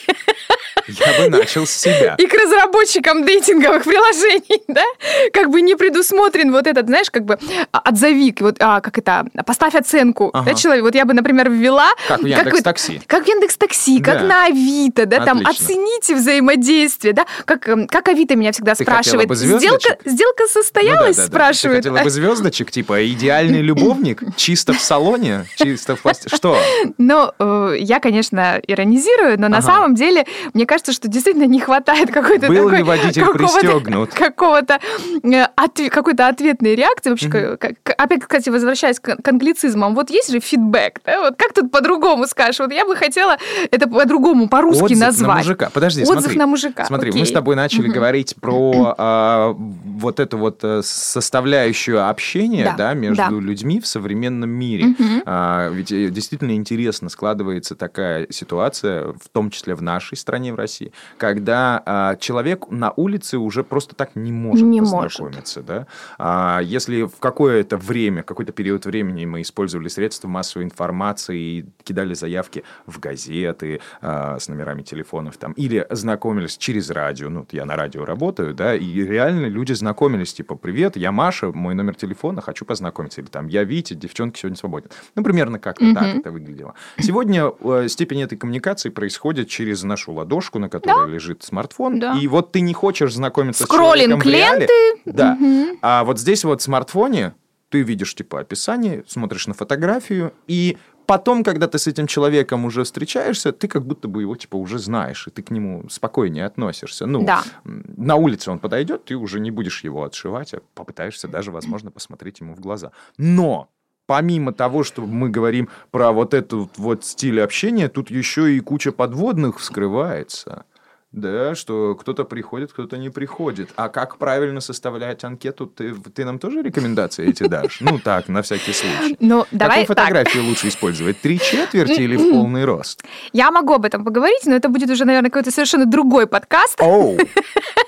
Я 0.88 1.18
бы 1.18 1.28
начал 1.38 1.66
с 1.66 1.70
себя. 1.70 2.14
и 2.18 2.26
к 2.26 2.34
разработчикам 2.34 3.24
дейтинговых 3.24 3.84
приложений, 3.84 4.62
да? 4.68 4.84
Как 5.32 5.50
бы 5.50 5.60
не 5.62 5.74
предусмотрен 5.76 6.52
вот 6.52 6.66
этот, 6.66 6.86
знаешь, 6.86 7.10
как 7.10 7.24
бы 7.24 7.38
а, 7.72 7.78
отзови, 7.78 8.34
вот 8.40 8.56
а, 8.60 8.80
как 8.80 8.98
это, 8.98 9.26
поставь 9.46 9.74
оценку, 9.74 10.30
Ага. 10.32 10.50
да, 10.50 10.54
человек. 10.54 10.84
Вот 10.84 10.94
я 10.94 11.04
бы, 11.04 11.14
например, 11.14 11.50
ввела... 11.50 11.88
Как 12.08 12.20
в 12.22 12.26
Яндекс.Такси. 12.26 13.00
Как 13.06 13.24
в 13.24 13.28
Яндекс 13.28 13.56
Такси, 13.56 14.00
как 14.00 14.20
Да. 14.20 14.24
на 14.26 14.44
Авито, 14.46 15.06
да, 15.06 15.24
там 15.24 15.38
Отлично. 15.38 15.64
оцените 15.66 16.14
взаимодействие, 16.16 17.12
да, 17.14 17.26
как, 17.44 17.68
эм, 17.68 17.86
как 17.86 18.08
Авито 18.08 18.36
меня 18.36 18.52
всегда 18.52 18.74
Ты 18.74 18.84
спрашивает. 18.84 19.28
бы 19.28 19.34
Сделка, 19.36 19.96
сделка 20.04 20.42
Ну 20.42 20.46
да, 20.46 20.52
состоялась, 20.52 21.16
да, 21.16 21.22
да. 21.22 21.28
спрашивает. 21.28 21.82
Ты 21.82 21.90
хотела 21.90 22.04
бы 22.04 22.10
звездочек, 22.10 22.70
типа 22.70 23.06
идеальный 23.08 23.60
любовник, 23.60 24.22
чисто 24.36 24.72
в 24.72 24.80
салоне, 24.80 25.46
чисто 25.56 25.96
в. 25.96 26.00
Что? 26.34 26.58
Ну, 26.98 27.30
я, 27.78 28.00
конечно, 28.00 28.60
иронизирую, 28.66 29.38
но 29.40 29.48
на 29.48 29.58
Ага. 29.58 29.66
самом 29.66 29.94
деле 29.94 30.24
мне 30.54 30.66
кажется, 30.66 30.92
что 30.92 31.08
действительно 31.08 31.44
не 31.46 31.60
хватает 31.60 32.10
какой-то 32.10 32.48
Был 32.48 32.64
такой... 32.64 32.76
ли 32.78 32.82
водитель 32.82 33.22
какого-то- 33.24 33.38
пристегнут? 33.60 34.14
Какого-то 34.14 34.80
э, 35.22 35.46
отве- 35.56 35.90
какой-то 35.90 36.28
ответной 36.28 36.74
реакции. 36.74 37.10
Вообще, 37.10 37.28
Мгм. 37.28 37.56
как- 37.58 37.74
опять, 37.98 38.20
кстати, 38.22 38.48
возвращаясь 38.50 38.98
к, 39.00 39.16
к 39.16 39.28
англицизмам, 39.28 39.94
вот 39.94 40.10
есть 40.10 40.30
же 40.30 40.40
фидбэк, 40.40 41.00
да? 41.04 41.20
Вот 41.20 41.36
как 41.36 41.52
тут 41.52 41.70
по-другому 41.70 42.26
скажешь? 42.26 42.58
Вот 42.60 42.72
я 42.72 42.84
бы 42.86 42.96
хотела 42.96 43.36
это 43.70 43.88
по-другому, 43.88 44.48
по-русски 44.48 44.82
Отзыв 44.84 44.98
назвать. 44.98 45.28
на 45.28 45.36
мужика. 45.38 45.70
Подожди, 45.72 46.02
Отзыв 46.02 46.18
смотри. 46.20 46.38
на 46.38 46.46
мужика. 46.46 46.84
Смотри, 46.84 47.10
окей. 47.10 47.20
мы 47.22 47.26
с 47.26 47.32
тобой 47.32 47.56
начали 47.56 47.86
Мгм. 47.86 47.92
говорить 47.94 48.34
про 48.40 48.94
а, 48.98 49.54
вот 49.56 50.20
эту 50.20 50.38
вот 50.38 50.60
э, 50.62 50.80
составляющую 50.82 52.08
общения, 52.08 52.64
Да, 52.64 52.74
да, 52.76 52.94
между 52.94 53.16
да. 53.16 53.30
людьми 53.30 53.80
в 53.80 53.86
современном 53.86 54.50
мире. 54.50 54.86
Мгм. 54.98 55.22
А, 55.26 55.68
ведь 55.70 55.92
э, 55.92 56.08
действительно 56.08 56.52
интересно 56.52 57.08
складывается 57.08 57.41
такая 57.76 58.26
ситуация, 58.30 59.08
в 59.12 59.28
том 59.32 59.50
числе 59.50 59.74
в 59.74 59.82
нашей 59.82 60.16
стране, 60.16 60.52
в 60.52 60.56
России, 60.56 60.92
когда 61.18 61.82
а, 61.84 62.16
человек 62.16 62.70
на 62.70 62.92
улице 62.96 63.38
уже 63.38 63.64
просто 63.64 63.94
так 63.94 64.14
не 64.16 64.32
может 64.32 64.66
Не 64.66 64.80
может. 64.80 65.18
познакомиться. 65.18 65.62
Да? 65.62 65.86
А, 66.18 66.60
если 66.62 67.02
в 67.02 67.18
какое-то 67.18 67.76
время, 67.76 68.22
какой-то 68.22 68.52
период 68.52 68.86
времени 68.86 69.24
мы 69.24 69.40
использовали 69.42 69.88
средства 69.88 70.28
массовой 70.28 70.64
информации 70.64 71.38
и 71.38 71.64
кидали 71.84 72.14
заявки 72.14 72.64
в 72.86 72.98
газеты 73.00 73.80
а, 74.00 74.38
с 74.38 74.48
номерами 74.48 74.82
телефонов 74.82 75.36
там, 75.36 75.52
или 75.52 75.86
знакомились 75.90 76.56
через 76.56 76.90
радио, 76.90 77.28
ну, 77.28 77.46
я 77.52 77.64
на 77.64 77.76
радио 77.76 78.04
работаю, 78.04 78.54
да, 78.54 78.74
и 78.74 79.02
реально 79.02 79.46
люди 79.46 79.72
знакомились, 79.72 80.34
типа, 80.34 80.54
привет, 80.56 80.96
я 80.96 81.12
Маша, 81.12 81.50
мой 81.52 81.74
номер 81.74 81.94
телефона, 81.94 82.40
хочу 82.40 82.64
познакомиться, 82.64 83.20
или 83.20 83.28
там, 83.28 83.48
я 83.48 83.64
Витя, 83.64 83.94
девчонки 83.94 84.38
сегодня 84.38 84.56
свободен. 84.56 84.90
Ну, 85.14 85.22
примерно 85.22 85.58
как-то 85.58 85.92
так 85.94 86.02
Мгм. 86.08 86.18
это 86.20 86.30
выглядело. 86.30 86.74
Сегодня 86.98 87.31
э, 87.40 87.88
степень 87.88 88.22
этой 88.22 88.36
коммуникации 88.36 88.88
происходит 88.90 89.48
через 89.48 89.82
нашу 89.82 90.12
ладошку, 90.12 90.58
на 90.58 90.68
которой 90.68 91.10
лежит 91.10 91.42
смартфон, 91.42 91.98
Да. 92.00 92.16
и 92.20 92.26
вот 92.26 92.52
ты 92.52 92.60
не 92.60 92.74
хочешь 92.74 93.14
знакомиться 93.14 93.64
Скроллинг 93.64 94.20
с 94.22 94.24
человеком 94.24 94.30
в 94.30 94.34
реале. 94.34 94.68
Да. 95.04 95.34
Мгм. 95.34 95.78
А 95.82 96.04
вот 96.04 96.18
здесь 96.18 96.44
вот 96.44 96.60
в 96.60 96.64
смартфоне 96.64 97.34
ты 97.70 97.82
видишь 97.82 98.14
типа 98.14 98.40
описание, 98.40 99.02
смотришь 99.06 99.46
на 99.46 99.54
фотографию, 99.54 100.32
и 100.46 100.76
потом, 101.06 101.42
когда 101.42 101.66
ты 101.66 101.78
с 101.78 101.86
этим 101.86 102.06
человеком 102.06 102.64
уже 102.66 102.84
встречаешься, 102.84 103.50
ты 103.52 103.66
как 103.66 103.84
будто 103.86 104.08
бы 104.08 104.20
его 104.22 104.36
типа 104.36 104.56
уже 104.56 104.78
знаешь, 104.78 105.26
и 105.26 105.30
ты 105.30 105.42
к 105.42 105.50
нему 105.50 105.88
спокойнее 105.88 106.44
относишься. 106.44 107.06
Ну, 107.06 107.24
Да. 107.24 107.42
на 107.64 108.16
улице 108.16 108.50
он 108.50 108.58
подойдет, 108.58 109.06
ты 109.06 109.16
уже 109.16 109.40
не 109.40 109.50
будешь 109.50 109.84
его 109.84 110.04
отшивать, 110.04 110.52
а 110.54 110.60
попытаешься 110.74 111.28
даже, 111.28 111.50
возможно, 111.50 111.90
посмотреть 111.90 112.40
ему 112.40 112.54
в 112.54 112.60
глаза. 112.60 112.92
Но 113.16 113.68
помимо 114.12 114.52
того, 114.52 114.84
что 114.84 115.06
мы 115.06 115.30
говорим 115.30 115.70
про 115.90 116.12
вот 116.12 116.34
этот 116.34 116.76
вот 116.76 117.02
стиль 117.02 117.40
общения, 117.40 117.88
тут 117.88 118.10
еще 118.10 118.54
и 118.54 118.60
куча 118.60 118.92
подводных 118.92 119.58
вскрывается. 119.58 120.66
Да, 121.12 121.54
что 121.54 121.94
кто-то 121.94 122.24
приходит, 122.24 122.72
кто-то 122.72 122.98
не 122.98 123.08
приходит. 123.08 123.70
А 123.76 123.88
как 123.88 124.18
правильно 124.18 124.60
составлять 124.60 125.24
анкету, 125.24 125.66
ты, 125.66 125.94
ты 125.94 126.26
нам 126.26 126.38
тоже 126.38 126.60
рекомендации 126.60 127.28
эти 127.28 127.46
дашь? 127.48 127.80
Ну 127.80 127.98
так, 127.98 128.28
на 128.28 128.42
всякий 128.42 128.74
случай. 128.74 129.16
Ну, 129.18 129.46
давай 129.50 129.86
Какую 129.86 129.96
фотографию 129.96 130.44
лучше 130.44 130.68
использовать? 130.68 131.18
Три 131.20 131.38
четверти 131.38 132.00
или 132.00 132.16
в 132.16 132.32
полный 132.32 132.66
рост? 132.66 133.02
Я 133.32 133.50
могу 133.50 133.72
об 133.72 133.86
этом 133.86 134.04
поговорить, 134.04 134.44
но 134.44 134.54
это 134.54 134.68
будет 134.68 134.90
уже, 134.90 135.06
наверное, 135.06 135.30
какой-то 135.30 135.50
совершенно 135.50 135.86
другой 135.86 136.26
подкаст. 136.26 136.80
Оу, 136.82 137.16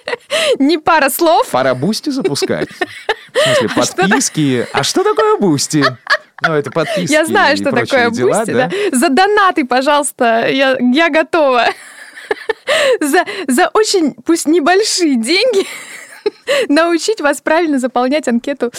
Не 0.58 0.78
пара 0.78 1.10
слов. 1.10 1.48
пора 1.50 1.74
Boosty 1.74 2.10
запускать. 2.10 2.68
В 3.32 3.38
смысле, 3.38 3.68
подписки. 3.68 4.66
А 4.72 4.82
что 4.82 5.02
такое 5.02 5.36
Boosty? 5.38 5.84
Ну, 6.42 6.52
это 6.52 6.70
подписки 6.70 7.12
Я 7.12 7.24
знаю, 7.24 7.56
что 7.56 7.70
такое 7.70 8.10
дела, 8.10 8.38
Boosty, 8.38 8.52
да? 8.52 8.70
За 8.92 9.08
донаты, 9.08 9.64
пожалуйста, 9.64 10.48
я, 10.48 10.76
я 10.78 11.10
готова. 11.10 11.66
За, 13.00 13.24
за 13.46 13.68
очень, 13.74 14.14
пусть 14.14 14.46
небольшие 14.46 15.16
деньги, 15.16 15.66
научить 16.68 17.20
вас 17.20 17.40
правильно 17.40 17.78
заполнять 17.78 18.28
анкету 18.28 18.72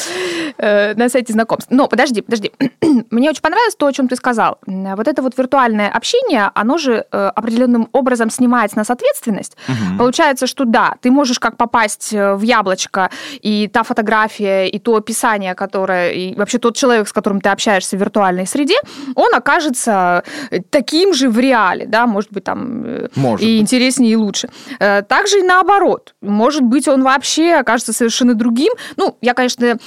э, 0.57 0.93
на 0.95 1.09
сайте 1.09 1.33
знакомств. 1.33 1.67
Но 1.71 1.87
подожди, 1.87 2.21
подожди. 2.21 2.51
Мне 3.11 3.29
очень 3.29 3.41
понравилось 3.41 3.75
то, 3.75 3.87
о 3.87 3.93
чем 3.93 4.07
ты 4.07 4.15
сказал. 4.15 4.59
Вот 4.65 5.07
это 5.07 5.21
вот 5.21 5.37
виртуальное 5.37 5.89
общение, 5.89 6.51
оно 6.53 6.77
же 6.77 7.05
э, 7.11 7.31
определенным 7.35 7.89
образом 7.91 8.29
снимает 8.29 8.71
с 8.71 8.75
нас 8.75 8.89
ответственность. 8.89 9.57
Получается, 9.97 10.47
что 10.47 10.65
да, 10.65 10.95
ты 11.01 11.11
можешь 11.11 11.39
как 11.39 11.57
попасть 11.57 12.13
э, 12.13 12.35
в 12.35 12.41
яблочко, 12.41 13.09
и 13.41 13.67
та 13.67 13.83
фотография, 13.83 14.67
и 14.67 14.79
то 14.79 14.95
описание, 14.95 15.55
которое, 15.55 16.11
и 16.11 16.35
вообще 16.35 16.57
тот 16.57 16.75
человек, 16.75 17.07
с 17.07 17.13
которым 17.13 17.41
ты 17.41 17.49
общаешься 17.49 17.97
в 17.97 17.99
виртуальной 17.99 18.47
среде, 18.47 18.77
он 19.15 19.33
окажется 19.33 20.23
э, 20.51 20.59
таким 20.69 21.13
же 21.13 21.29
в 21.29 21.39
реале, 21.39 21.85
да, 21.85 22.07
может 22.07 22.31
быть, 22.31 22.43
там 22.43 22.83
э, 22.85 23.07
Может 23.15 23.45
и 23.45 23.53
быть. 23.53 23.61
интереснее, 23.61 24.13
и 24.13 24.15
лучше. 24.15 24.49
Также 24.79 25.39
и 25.39 25.43
наоборот. 25.43 26.15
Может 26.21 26.63
быть, 26.63 26.87
он 26.87 27.03
вообще 27.03 27.54
окажется 27.59 27.93
совершенно 27.93 28.33
другим. 28.33 28.73
Ну, 28.97 29.17
я, 29.21 29.33
конечно, 29.33 29.77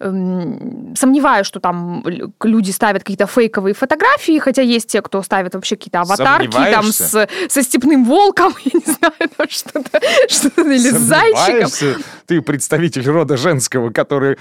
эм, 0.00 0.94
сомневаюсь, 0.96 1.46
что 1.46 1.60
там 1.60 2.04
люди 2.42 2.70
ставят 2.70 3.02
какие-то 3.02 3.26
фейковые 3.26 3.74
фотографии, 3.74 4.38
хотя 4.38 4.62
есть 4.62 4.88
те, 4.88 5.02
кто 5.02 5.22
ставит 5.22 5.54
вообще 5.54 5.76
какие-то 5.76 6.00
аватарки 6.00 6.52
там 6.72 6.84
с, 6.92 7.26
со 7.48 7.62
степным 7.62 8.04
волком, 8.04 8.54
я 8.64 8.70
не 8.74 8.92
знаю, 8.92 9.30
там 9.36 9.46
что-то, 9.48 10.00
что-то 10.28 10.62
или 10.62 10.90
с 10.90 10.98
зайчиком. 10.98 12.02
Ты 12.26 12.42
представитель 12.42 13.06
рода 13.08 13.36
женского, 13.36 13.90
который 13.90 14.36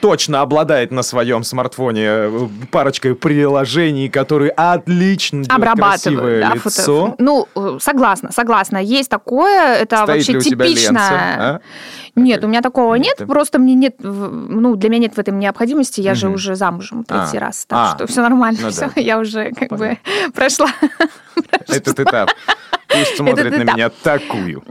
точно 0.00 0.40
обладает 0.40 0.90
на 0.90 1.02
своем 1.02 1.44
смартфоне 1.44 2.04
э, 2.04 2.48
парочкой 2.70 3.14
приложений, 3.14 4.08
которые 4.10 4.50
отлично 4.50 5.42
Обрабатывают, 5.48 6.40
да, 6.40 6.54
лицо. 6.54 6.70
фото- 7.08 7.14
Ну, 7.18 7.48
э, 7.54 7.78
согласна, 7.80 8.30
согласна. 8.32 8.78
Есть 8.78 9.08
такое, 9.10 9.74
это 9.76 9.96
Стоит 9.96 10.08
вообще 10.08 10.32
ли 10.32 10.38
у 10.38 10.42
тебя 10.42 10.66
типично. 10.66 10.90
ленца, 10.92 11.10
а? 11.12 11.60
Нет, 12.24 12.44
у 12.44 12.48
меня 12.48 12.60
такого 12.62 12.94
Нет, 12.94 13.18
нет, 13.20 13.28
просто 13.28 13.58
мне 13.58 13.74
нет, 13.74 13.96
ну, 14.00 14.76
для 14.76 14.88
меня 14.88 15.02
нет 15.02 15.14
в 15.14 15.18
этом 15.18 15.38
необходимости, 15.38 16.00
я 16.00 16.14
же 16.14 16.26
Мгм. 16.26 16.34
уже 16.36 16.54
замужем 16.56 17.04
третий 17.04 17.38
А, 17.38 17.40
раз, 17.40 17.64
так 17.66 17.78
а. 17.78 17.96
что 17.96 18.06
все 18.06 18.22
нормально, 18.22 18.58
Ну 18.62 18.70
все, 18.70 18.90
да. 18.94 19.00
я 19.00 19.18
уже 19.18 19.50
как 19.52 19.68
Понятно. 19.70 19.76
бы 19.78 19.98
прошла. 20.34 20.68
Этот 21.68 22.00
этап. 22.00 22.30
Пусть 22.88 23.16
смотрит 23.16 23.56
на 23.56 23.62
меня 23.72 23.88
такую. 23.90 24.62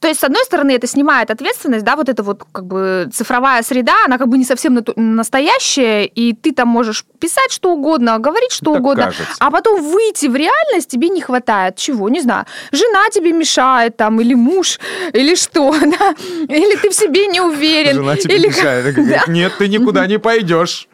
То 0.00 0.08
есть, 0.08 0.20
с 0.20 0.24
одной 0.24 0.42
стороны, 0.44 0.72
это 0.72 0.86
снимает 0.86 1.30
ответственность, 1.30 1.84
да, 1.84 1.96
вот 1.96 2.08
эта 2.08 2.22
вот 2.22 2.44
как 2.52 2.64
бы 2.66 3.08
цифровая 3.12 3.62
среда, 3.62 3.94
она 4.06 4.18
как 4.18 4.28
бы 4.28 4.38
не 4.38 4.44
совсем 4.44 4.82
настоящая, 4.96 6.04
и 6.04 6.32
ты 6.32 6.52
там 6.52 6.68
можешь 6.68 7.04
писать 7.18 7.50
что 7.52 7.72
угодно, 7.72 8.18
говорить 8.18 8.52
что 8.52 8.72
Так 8.72 8.80
угодно, 8.80 9.04
кажется. 9.04 9.34
а 9.38 9.50
потом 9.50 9.82
выйти 9.82 10.26
в 10.26 10.36
реальность 10.36 10.90
тебе 10.90 11.08
не 11.08 11.20
хватает. 11.20 11.76
Чего? 11.76 12.08
Не 12.08 12.20
знаю. 12.20 12.46
Жена 12.72 13.08
тебе 13.10 13.32
мешает 13.32 13.96
там, 13.96 14.20
или 14.20 14.34
муж, 14.34 14.78
или 15.12 15.34
что, 15.34 15.72
да? 15.80 16.14
Или 16.48 16.76
ты 16.76 16.90
в 16.90 16.94
себе 16.94 17.26
не 17.26 17.40
уверен. 17.40 17.94
Жена 17.96 18.16
тебе 18.16 18.36
или 18.36 18.48
мешает. 18.48 18.94
Говорит. 18.94 19.22
Нет, 19.28 19.52
ты 19.58 19.68
никуда 19.68 20.06
не 20.06 20.18
пойдешь. 20.18 20.88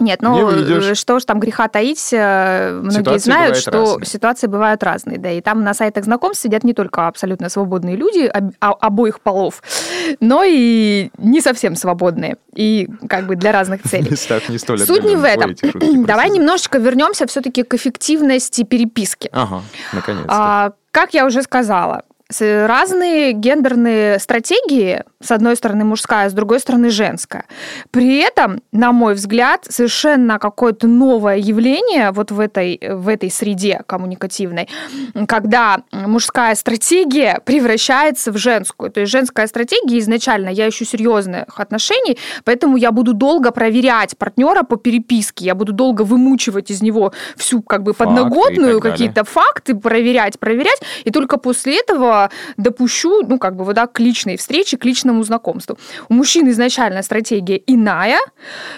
Нет, 0.00 0.22
Не 0.22 0.28
ну 0.28 0.50
э, 0.50 0.94
что 0.94 1.18
ж 1.18 1.24
там 1.24 1.40
греха 1.40 1.68
таить, 1.68 2.08
э, 2.12 2.70
многие 2.82 2.98
Ситуации 2.98 3.30
знают, 3.30 3.56
что 3.56 3.70
разные. 3.72 4.06
ситуации 4.06 4.46
бывают 4.46 4.82
разные, 4.82 5.18
да, 5.18 5.30
и 5.30 5.40
там 5.40 5.62
на 5.64 5.74
сайтах 5.74 6.04
знакомств 6.04 6.42
сидят 6.42 6.64
не 6.64 6.72
только 6.74 7.06
абсолютно 7.06 7.48
свободные 7.48 7.96
люди 7.96 8.26
об- 8.26 8.52
а- 8.60 8.72
обоих 8.80 9.20
полов, 9.20 9.62
но 10.20 10.42
и 10.44 11.10
не 11.18 11.40
совсем 11.40 11.76
свободные, 11.76 12.36
и 12.54 12.88
как 13.08 13.26
бы 13.26 13.36
для 13.36 13.52
разных 13.52 13.82
целей. 13.88 14.10
местах 14.10 14.48
не 14.48 14.58
столь 14.58 14.78
Суть 14.80 15.04
не 15.04 15.16
в 15.16 15.24
этом. 15.24 15.56
Шутки 15.56 16.04
Давай 16.04 16.30
немножечко 16.30 16.78
вернемся 16.78 17.26
все-таки 17.26 17.62
к 17.62 17.74
эффективности 17.74 18.62
переписки. 18.62 19.28
Ага, 19.32 19.62
наконец-то. 19.92 20.26
А, 20.28 20.72
как 20.90 21.14
я 21.14 21.26
уже 21.26 21.42
сказала, 21.42 22.02
разные 22.30 23.32
гендерные 23.32 24.18
стратегии, 24.18 25.02
с 25.20 25.30
одной 25.30 25.56
стороны 25.56 25.84
мужская, 25.84 26.28
с 26.28 26.32
другой 26.34 26.60
стороны 26.60 26.90
женская. 26.90 27.46
При 27.90 28.18
этом, 28.18 28.60
на 28.70 28.92
мой 28.92 29.14
взгляд, 29.14 29.64
совершенно 29.68 30.38
какое-то 30.38 30.86
новое 30.86 31.36
явление 31.36 32.10
вот 32.10 32.30
в 32.30 32.38
этой, 32.38 32.78
в 32.82 33.08
этой 33.08 33.30
среде 33.30 33.82
коммуникативной, 33.86 34.68
когда 35.26 35.82
мужская 35.90 36.54
стратегия 36.54 37.40
превращается 37.44 38.30
в 38.30 38.36
женскую. 38.36 38.90
То 38.90 39.00
есть 39.00 39.12
женская 39.12 39.46
стратегия 39.46 39.98
изначально 39.98 40.50
я 40.50 40.68
ищу 40.68 40.84
серьезных 40.84 41.58
отношений, 41.58 42.18
поэтому 42.44 42.76
я 42.76 42.92
буду 42.92 43.14
долго 43.14 43.52
проверять 43.52 44.18
партнера 44.18 44.64
по 44.64 44.76
переписке, 44.76 45.46
я 45.46 45.54
буду 45.54 45.72
долго 45.72 46.02
вымучивать 46.02 46.70
из 46.70 46.82
него 46.82 47.12
всю 47.36 47.62
как 47.62 47.82
бы 47.82 47.94
Факты 47.94 48.04
подноготную, 48.04 48.80
какие-то 48.80 49.24
факты, 49.24 49.74
проверять, 49.74 50.38
проверять, 50.38 50.80
и 51.04 51.10
только 51.10 51.38
после 51.38 51.80
этого 51.80 52.17
допущу, 52.56 53.22
ну, 53.28 53.38
как 53.38 53.56
бы, 53.56 53.64
вот, 53.64 53.74
да, 53.74 53.86
к 53.86 54.00
личной 54.00 54.36
встрече, 54.36 54.76
к 54.76 54.84
личному 54.84 55.22
знакомству. 55.24 55.78
У 56.08 56.14
мужчин 56.14 56.48
изначально 56.50 57.02
стратегия 57.02 57.60
иная, 57.66 58.18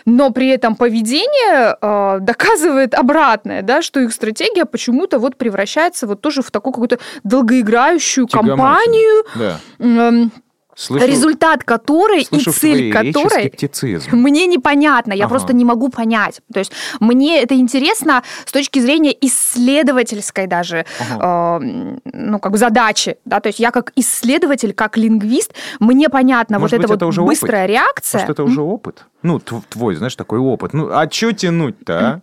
но 0.07 0.31
при 0.31 0.49
этом 0.49 0.77
поведение 0.77 1.77
э, 1.81 2.19
доказывает 2.21 2.95
обратное, 2.95 3.63
да, 3.63 3.83
что 3.83 4.01
их 4.01 4.13
стратегия 4.13 4.65
почему-то 4.65 5.19
вот 5.19 5.37
превращается 5.37 6.07
вот 6.07 6.21
тоже 6.21 6.43
в 6.43 6.51
такую 6.51 6.73
какую-то 6.73 6.99
долгоиграющую 7.25 8.27
Тягомотину. 8.27 8.57
компанию, 8.57 9.25
Да. 9.35 9.57
эм, 9.79 10.33
Слышу, 10.81 11.07
результат 11.07 11.63
которой 11.63 12.23
и 12.23 12.39
цель 12.41 12.91
которой 12.93 13.29
скептицизм. 13.49 14.17
мне 14.17 14.47
непонятно, 14.47 15.13
я 15.13 15.25
Ага. 15.27 15.35
просто 15.35 15.53
не 15.53 15.65
могу 15.67 15.91
понять. 15.91 16.41
То 16.53 16.59
есть 16.59 16.73
мне 17.01 17.43
это 17.43 17.55
интересно 17.55 18.23
с 18.47 18.51
точки 18.53 18.79
зрения 18.79 19.15
исследовательской 19.21 20.47
даже, 20.47 20.87
э, 20.99 21.59
ну, 22.05 22.39
как 22.39 22.53
бы 22.53 22.59
задачи, 22.59 23.17
да, 23.27 23.41
то 23.41 23.49
есть 23.49 23.61
я 23.61 23.71
как 23.71 23.93
исследователь, 23.97 24.73
как 24.73 24.97
лингвист, 24.97 25.53
мне 25.81 26.09
понятно 26.09 26.59
Может 26.59 26.73
вот 26.73 26.79
быть, 26.79 26.85
эта 26.87 26.95
это 26.95 27.05
вот 27.05 27.09
уже 27.11 27.21
опыт? 27.23 27.31
быстрая 27.41 27.67
реакция. 27.67 28.21
Может, 28.21 28.31
это 28.31 28.45
уже 28.45 28.63
опыт? 28.63 29.05
Ну, 29.23 29.37
тв- 29.39 29.63
твой, 29.69 29.97
знаешь, 29.97 30.17
такой 30.17 30.39
опыт. 30.39 30.73
Ну, 30.73 30.89
а 30.91 31.11
что 31.11 31.33
тянуть-то, 31.33 31.99
а? 31.99 32.21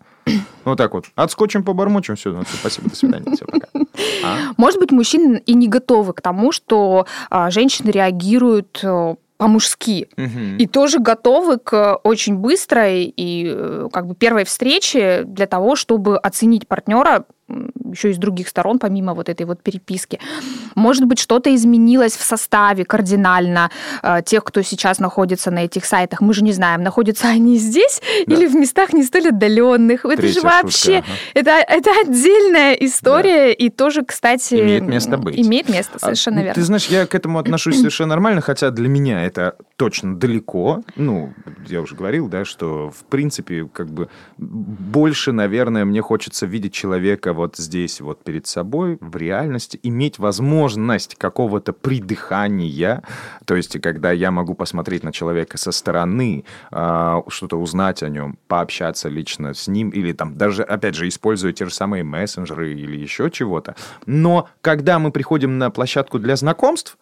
Вот 0.65 0.77
так 0.77 0.93
вот. 0.93 1.05
Отскочим, 1.15 1.63
побормочем, 1.63 2.15
все, 2.15 2.31
ну, 2.31 2.43
всё, 2.43 2.57
спасибо, 2.57 2.89
до 2.89 2.95
свидания, 2.95 3.35
все, 3.35 3.45
пока. 3.45 3.67
А? 4.23 4.53
Может 4.57 4.79
быть, 4.79 4.91
мужчины 4.91 5.41
и 5.45 5.53
не 5.53 5.67
готовы 5.67 6.13
к 6.13 6.21
тому, 6.21 6.51
что 6.51 7.05
а, 7.29 7.49
женщины 7.49 7.89
реагируют 7.89 8.79
э, 8.83 9.15
по-мужски. 9.37 10.09
Мгм. 10.17 10.57
И 10.57 10.67
тоже 10.67 10.99
готовы 10.99 11.57
к 11.57 11.95
очень 12.03 12.35
быстрой 12.35 13.05
и 13.05 13.45
э, 13.47 13.87
как 13.91 14.07
бы 14.07 14.15
первой 14.15 14.43
встрече 14.43 15.23
для 15.25 15.47
того, 15.47 15.75
чтобы 15.75 16.17
оценить 16.17 16.67
партнера 16.67 17.25
еще 17.91 18.11
и 18.11 18.13
с 18.13 18.17
других 18.17 18.47
сторон, 18.47 18.79
помимо 18.79 19.13
вот 19.13 19.29
этой 19.29 19.45
вот 19.45 19.61
переписки. 19.61 20.19
Может 20.75 21.05
быть, 21.05 21.19
что-то 21.19 21.53
изменилось 21.53 22.15
в 22.15 22.23
составе 22.23 22.85
кардинально 22.85 23.71
э, 24.03 24.21
тех, 24.25 24.43
кто 24.43 24.61
сейчас 24.61 24.99
находится 24.99 25.51
на 25.51 25.65
этих 25.65 25.85
сайтах. 25.85 26.21
Мы 26.21 26.33
же 26.33 26.43
не 26.43 26.53
знаем, 26.53 26.83
находятся 26.83 27.27
они 27.37 27.57
здесь 27.57 28.01
Да. 28.25 28.35
или 28.35 28.47
в 28.47 28.55
местах 28.55 28.93
не 28.93 29.03
столь 29.03 29.29
отдаленных. 29.29 30.05
Это 30.05 30.17
Третья 30.17 30.33
же 30.33 30.41
шутка, 30.41 30.61
вообще, 30.63 30.97
ага. 30.97 31.07
это, 31.33 31.51
это 31.51 31.91
отдельная 32.01 32.73
история, 32.73 33.53
и 33.53 33.69
тоже, 33.69 34.03
кстати... 34.03 34.55
Имеет 34.55 34.83
место 34.83 35.17
быть. 35.17 35.37
Имеет 35.37 35.69
место, 35.69 35.93
А, 35.95 35.99
совершенно 35.99 36.37
ну, 36.37 36.43
верно. 36.43 36.55
Ты 36.55 36.63
знаешь, 36.63 36.87
я 36.87 37.05
к 37.05 37.15
этому 37.15 37.39
отношусь 37.39 37.77
совершенно 37.77 38.09
нормально, 38.09 38.41
хотя 38.41 38.71
для 38.71 38.87
меня 38.87 39.25
это 39.25 39.55
точно 39.77 40.15
далеко. 40.15 40.83
Ну, 40.95 41.33
я 41.67 41.81
уже 41.81 41.95
говорил, 41.95 42.27
да, 42.27 42.45
что 42.45 42.91
в 42.91 43.03
принципе, 43.05 43.67
как 43.71 43.89
бы 43.89 44.09
больше, 44.37 45.31
наверное, 45.31 45.85
мне 45.85 46.01
хочется 46.01 46.45
видеть 46.45 46.73
человека 46.73 47.33
вот 47.33 47.57
здесь, 47.57 47.76
вот 48.01 48.23
перед 48.23 48.47
собой, 48.47 48.97
в 49.01 49.15
реальности, 49.15 49.79
иметь 49.83 50.19
возможность 50.19 51.15
какого-то 51.15 51.73
придыхания, 51.73 53.03
то 53.45 53.55
есть 53.55 53.79
когда 53.81 54.11
я 54.11 54.31
могу 54.31 54.53
посмотреть 54.53 55.03
на 55.03 55.11
человека 55.11 55.57
со 55.57 55.71
стороны, 55.71 56.45
а, 56.71 57.23
что-то 57.27 57.57
узнать 57.57 58.03
о 58.03 58.09
нем, 58.09 58.37
пообщаться 58.47 59.09
лично 59.09 59.53
с 59.53 59.67
ним, 59.67 59.89
или 59.89 60.11
там 60.13 60.37
даже, 60.37 60.63
опять 60.63 60.95
же, 60.95 61.07
используя 61.07 61.53
те 61.53 61.65
же 61.65 61.73
самые 61.73 62.03
мессенджеры 62.03 62.73
или 62.73 62.97
еще 62.97 63.29
чего-то. 63.29 63.75
Но 64.05 64.49
когда 64.61 64.99
мы 64.99 65.11
приходим 65.11 65.57
на 65.57 65.69
площадку 65.69 66.19
для 66.19 66.35
знакомств, 66.35 66.97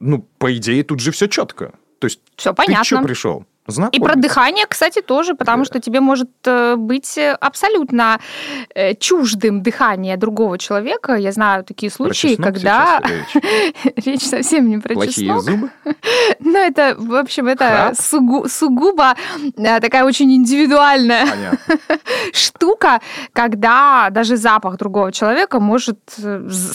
ну, 0.00 0.28
по 0.38 0.54
идее, 0.56 0.82
тут 0.82 1.00
же 1.00 1.10
все 1.10 1.28
четко. 1.28 1.74
То 1.98 2.06
есть 2.06 2.20
Все 2.36 2.52
ты 2.52 2.84
что 2.84 2.96
понятно. 2.96 3.44
Пришел? 3.64 3.88
И 3.92 4.00
про 4.00 4.14
дыхание, 4.16 4.66
кстати, 4.68 5.00
тоже, 5.02 5.34
потому 5.34 5.58
Да. 5.58 5.64
что 5.64 5.80
тебе 5.80 6.00
может 6.00 6.30
э, 6.46 6.76
быть 6.76 7.16
э, 7.18 7.32
абсолютно 7.40 8.18
э, 8.74 8.94
чуждым 8.94 9.62
дыхание 9.62 10.16
другого 10.16 10.58
человека. 10.58 11.14
Я 11.14 11.32
знаю 11.32 11.64
такие 11.64 11.90
случаи, 11.90 12.36
когда 12.36 13.00
речь. 13.04 14.04
речь 14.06 14.22
совсем 14.22 14.68
не 14.68 14.78
про 14.78 14.94
Плохие 14.94 15.12
чеснок. 15.26 15.42
зубы? 15.42 15.70
Но 16.40 16.58
это, 16.58 16.94
в 16.98 17.14
общем, 17.14 17.46
это 17.48 17.92
сугу- 17.98 18.48
сугубо 18.48 19.14
такая 19.80 20.04
очень 20.04 20.32
индивидуальная 20.34 21.26
Понятно. 21.26 21.58
штука, 22.32 23.00
когда 23.32 24.08
даже 24.10 24.36
запах 24.36 24.76
другого 24.76 25.12
человека 25.12 25.60
может 25.60 25.98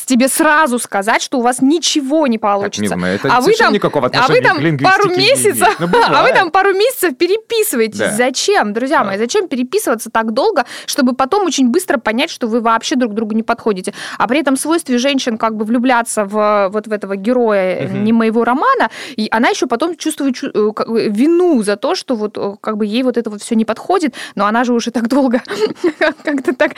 тебе 0.05 0.27
сразу 0.27 0.79
сказать, 0.79 1.21
что 1.21 1.39
у 1.39 1.41
вас 1.41 1.61
ничего 1.61 2.27
не 2.27 2.37
Так, 2.37 2.41
получится. 2.41 2.95
Милана, 2.95 3.05
это 3.07 3.29
А 3.35 3.41
вы 3.41 3.53
там- 3.53 3.73
никакого 3.73 4.07
а 4.07 4.09
вы 4.09 4.17
отношения 4.17 4.41
там 4.47 4.57
к 4.57 4.61
лингвистике 4.61 4.97
пару 4.97 5.09
не 5.11 5.17
месяцев. 5.17 5.75
Ну, 5.79 5.87
а 6.07 6.23
вы 6.23 6.31
там 6.33 6.51
пару 6.51 6.71
месяцев 6.79 7.15
переписываетесь. 7.17 7.99
Да. 7.99 8.11
Зачем, 8.11 8.73
друзья 8.73 8.99
Да. 8.99 9.05
мои, 9.05 9.17
зачем 9.17 9.47
переписываться 9.47 10.09
так 10.09 10.31
долго, 10.33 10.65
чтобы 10.85 11.13
потом 11.13 11.45
очень 11.45 11.69
быстро 11.69 11.97
понять, 11.99 12.29
что 12.31 12.47
вы 12.47 12.61
вообще 12.61 12.95
друг 12.95 13.13
другу 13.13 13.35
не 13.35 13.43
подходите. 13.43 13.93
А 14.17 14.27
при 14.27 14.39
этом 14.39 14.57
свойстве 14.57 14.97
женщин 14.97 15.37
как 15.37 15.55
бы 15.55 15.65
влюбляться 15.65 16.25
в 16.25 16.69
вот 16.73 16.87
в 16.87 16.91
этого 16.91 17.15
героя 17.15 17.87
Мгм. 17.87 18.03
не 18.03 18.13
моего 18.13 18.43
романа, 18.45 18.89
и 19.17 19.27
она 19.31 19.49
еще 19.49 19.67
потом 19.67 19.95
чувствует 19.97 20.35
чу- 20.35 20.51
э, 20.53 21.09
вину 21.09 21.61
за 21.63 21.75
то, 21.75 21.95
что 21.95 22.15
вот 22.15 22.37
э, 22.37 22.55
как 22.61 22.77
бы 22.77 22.85
ей 22.85 23.03
вот 23.03 23.17
это 23.17 23.29
вот 23.29 23.41
все 23.41 23.55
не 23.55 23.65
подходит, 23.65 24.13
но 24.35 24.45
она 24.45 24.63
же 24.63 24.73
уже 24.73 24.91
так 24.91 25.07
долго 25.07 25.41
как-то 26.23 26.53
так, 26.55 26.71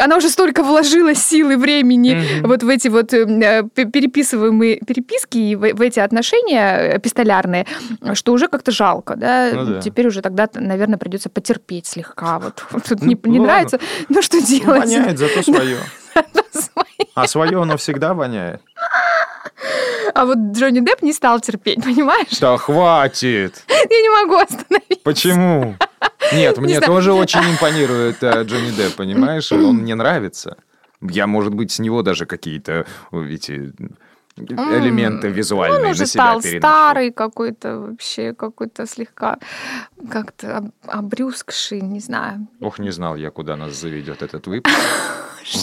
она 0.00 0.16
уже 0.16 0.28
столько 0.28 0.62
вложила 0.62 1.14
сил 1.14 1.50
и 1.50 1.56
времени 1.56 2.22
вот 2.42 2.62
в 2.62 2.68
эти 2.68 2.88
вот 2.88 3.10
пе- 3.10 3.84
переписываемые 3.86 4.80
переписки 4.86 5.38
и 5.38 5.56
в, 5.56 5.80
эти 5.82 6.00
отношения 6.00 6.96
эпистолярные, 6.96 7.66
что 8.14 8.32
уже 8.32 8.48
как-то 8.48 8.72
жалко, 8.72 9.16
да? 9.16 9.45
Ну 9.54 9.64
да. 9.66 9.80
Теперь 9.80 10.06
уже 10.08 10.22
тогда, 10.22 10.48
наверное, 10.54 10.98
придется 10.98 11.28
потерпеть 11.28 11.86
слегка. 11.86 12.38
Вот, 12.38 12.64
Вот 12.70 12.84
тут 12.84 13.00
Ну, 13.02 13.08
не, 13.08 13.18
не 13.24 13.38
нравится, 13.40 13.78
ну 14.08 14.22
что 14.22 14.40
делать? 14.40 14.84
Воняет 14.84 15.18
зато 15.18 15.42
свое. 15.52 15.78
А 17.14 17.26
свое 17.26 17.62
оно 17.62 17.76
всегда 17.78 18.12
воняет. 18.14 18.60
А 20.14 20.24
вот 20.26 20.38
Джонни 20.52 20.80
Депп 20.80 21.02
не 21.02 21.12
стал 21.12 21.40
терпеть, 21.40 21.82
понимаешь? 21.82 22.38
Да 22.40 22.56
хватит! 22.58 23.64
Я 23.68 24.00
не 24.00 24.10
могу 24.10 24.36
остановить. 24.36 25.02
Почему? 25.02 25.76
Нет, 26.32 26.58
мне 26.58 26.80
тоже 26.80 27.12
очень 27.12 27.40
импонирует 27.40 28.22
э, 28.22 28.42
Джонни 28.44 28.70
Депп, 28.70 28.96
понимаешь? 28.96 29.50
Он 29.52 29.76
мне 29.76 29.94
нравится. 29.94 30.56
Я, 31.00 31.26
может 31.26 31.54
быть, 31.54 31.72
с 31.72 31.78
него 31.78 32.02
даже 32.02 32.26
какие-то 32.26 32.86
э, 33.12 33.24
эти 33.28 33.72
элементы 34.36 35.28
визуальные 35.28 35.78
Он 35.78 35.84
на 35.84 35.90
уже 35.90 36.06
себя 36.06 36.24
стал 36.24 36.40
переношу. 36.42 36.58
старый 36.60 37.10
какой-то 37.12 37.78
вообще, 37.80 38.34
какой-то 38.34 38.86
слегка 38.86 39.38
как-то 40.10 40.58
об- 40.58 40.70
обрюзгший, 40.86 41.80
не 41.80 42.00
знаю. 42.00 42.46
Ох, 42.60 42.78
не 42.78 42.90
знал 42.90 43.16
я, 43.16 43.30
куда 43.30 43.56
нас 43.56 43.74
заведет 43.74 44.22
этот 44.22 44.46
выпуск. 44.46 44.74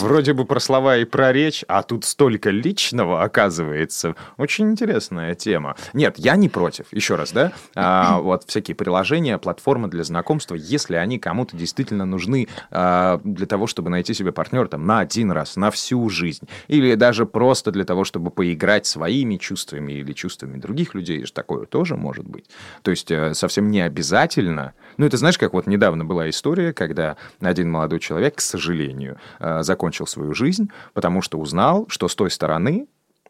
Вроде 0.00 0.32
бы 0.32 0.46
про 0.46 0.60
слова 0.60 0.96
и 0.96 1.04
про 1.04 1.30
речь, 1.30 1.62
а 1.68 1.82
тут 1.82 2.06
столько 2.06 2.48
личного, 2.48 3.22
оказывается. 3.22 4.14
Очень 4.38 4.70
интересная 4.70 5.34
тема. 5.34 5.76
Нет, 5.92 6.14
я 6.16 6.36
не 6.36 6.48
против. 6.48 6.86
Еще 6.90 7.16
раз, 7.16 7.32
да? 7.32 7.52
А, 7.74 8.18
вот 8.22 8.44
всякие 8.46 8.74
приложения, 8.74 9.36
платформы 9.36 9.88
для 9.88 10.02
знакомства, 10.02 10.54
если 10.54 10.96
они 10.96 11.18
кому-то 11.18 11.54
действительно 11.54 12.06
нужны 12.06 12.48
а, 12.70 13.20
для 13.24 13.44
того, 13.46 13.66
чтобы 13.66 13.90
найти 13.90 14.14
себе 14.14 14.32
партнера 14.32 14.68
там 14.68 14.86
на 14.86 15.00
один 15.00 15.30
раз, 15.30 15.56
на 15.56 15.70
всю 15.70 16.08
жизнь, 16.08 16.48
или 16.68 16.94
даже 16.94 17.26
просто 17.26 17.70
для 17.70 17.84
того, 17.84 18.04
чтобы 18.04 18.30
поиграть 18.30 18.63
своими 18.86 19.36
чувствами 19.36 19.92
или 19.92 20.12
чувствами 20.12 20.58
других 20.58 20.94
людей, 20.94 21.24
такое 21.32 21.66
тоже 21.66 21.96
может 21.96 22.26
быть. 22.26 22.46
То 22.82 22.90
есть 22.90 23.10
э, 23.10 23.34
совсем 23.34 23.70
не 23.70 23.80
обязательно. 23.80 24.74
Ну, 24.96 25.06
это 25.06 25.16
знаешь, 25.16 25.38
как 25.38 25.52
вот 25.52 25.66
недавно 25.66 26.04
была 26.04 26.28
история, 26.30 26.72
когда 26.72 27.16
один 27.40 27.70
молодой 27.70 28.00
человек, 28.00 28.36
к 28.36 28.40
сожалению, 28.40 29.18
э, 29.40 29.62
закончил 29.62 30.06
свою 30.06 30.34
жизнь, 30.34 30.70
потому 30.92 31.22
что 31.22 31.38
узнал, 31.38 31.86
что 31.88 32.08
с 32.08 32.14
той 32.14 32.30
стороны 32.30 32.86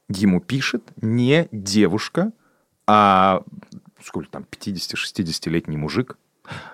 ему 0.09 0.41
пишет 0.41 0.83
не 1.01 1.49
девушка, 1.51 2.33
а 2.87 3.43
сколько 4.03 4.31
там, 4.31 4.47
50-60-летний 4.51 5.77
мужик, 5.77 6.19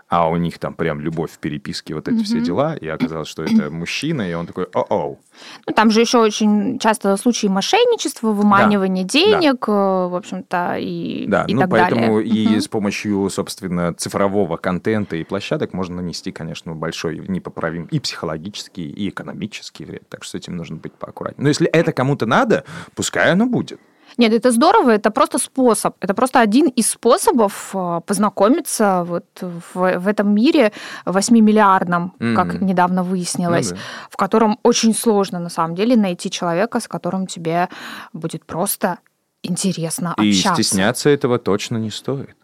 а 0.08 0.28
у 0.28 0.36
них 0.36 0.58
там 0.58 0.74
прям 0.74 1.00
любовь 1.00 1.30
в 1.30 1.38
переписке, 1.38 1.94
вот 1.94 2.08
эти 2.08 2.22
все 2.24 2.40
дела, 2.40 2.74
и 2.74 2.88
оказалось, 2.88 3.28
что 3.28 3.44
это 3.44 3.70
мужчина, 3.70 4.28
и 4.28 4.34
он 4.34 4.46
такой, 4.46 4.64
о-оу. 4.74 5.20
Ну, 5.66 5.72
там 5.74 5.90
же 5.90 6.00
еще 6.00 6.18
очень 6.18 6.78
часто 6.80 7.16
случаи 7.16 7.46
мошенничества, 7.46 8.32
выманивания 8.32 9.04
денег, 9.04 9.68
э, 9.68 9.72
в 9.72 10.14
общем-то, 10.16 10.76
и, 10.78 11.26
Да, 11.28 11.44
и 11.46 11.54
ну 11.54 11.60
так 11.60 11.70
поэтому 11.70 12.16
далее. 12.16 12.26
и 12.28 12.48
Мгм. 12.48 12.60
с 12.60 12.68
помощью, 12.68 13.30
собственно, 13.30 13.94
цифрового 13.94 14.56
контента 14.56 15.16
и 15.16 15.22
площадок 15.24 15.72
можно 15.72 15.96
нанести, 15.96 16.32
конечно, 16.32 16.74
большой 16.74 17.24
непоправим 17.28 17.84
и 17.84 18.00
психологический, 18.00 18.90
и 18.90 19.08
экономический 19.08 19.84
вред. 19.84 20.08
Так 20.08 20.24
что 20.24 20.32
с 20.32 20.34
этим 20.40 20.56
нужно 20.56 20.76
быть 20.76 20.92
поаккуратнее. 20.94 21.42
Но 21.44 21.48
если 21.48 21.68
это 21.68 21.92
кому-то 21.92 22.26
надо, 22.26 22.64
пускай 22.96 23.30
оно 23.30 23.46
будет. 23.46 23.80
Нет, 24.16 24.32
это 24.32 24.50
здорово, 24.50 24.90
это 24.90 25.10
просто 25.10 25.38
способ. 25.38 25.94
Это 26.00 26.14
просто 26.14 26.40
один 26.40 26.66
из 26.68 26.90
способов 26.90 27.70
э, 27.74 28.00
познакомиться 28.06 29.04
вот 29.06 29.24
в, 29.40 29.98
в 29.98 30.06
этом 30.08 30.34
мире 30.34 30.72
8-миллиардном, 31.06 32.10
как 32.36 32.54
Мгм. 32.54 32.66
недавно 32.66 33.02
выяснилось, 33.02 33.70
да. 33.70 33.76
в 34.10 34.16
котором 34.16 34.58
очень 34.62 34.94
сложно 34.94 35.38
на 35.38 35.48
самом 35.50 35.74
деле 35.74 35.96
найти 35.96 36.30
человека, 36.30 36.80
с 36.80 36.88
которым 36.88 37.26
тебе 37.26 37.68
будет 38.12 38.44
просто 38.44 38.98
интересно 39.42 40.14
И 40.18 40.30
общаться. 40.30 40.62
стесняться 40.62 41.08
этого 41.10 41.38
точно 41.38 41.78
не 41.78 41.90
стоит. 41.90 42.36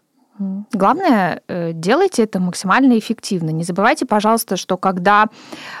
Главное, 0.73 1.41
э, 1.47 1.71
делайте 1.73 2.23
это 2.23 2.39
максимально 2.39 2.97
эффективно. 2.99 3.49
Не 3.49 3.63
забывайте, 3.63 4.05
пожалуйста, 4.05 4.55
что 4.55 4.77
когда 4.77 5.25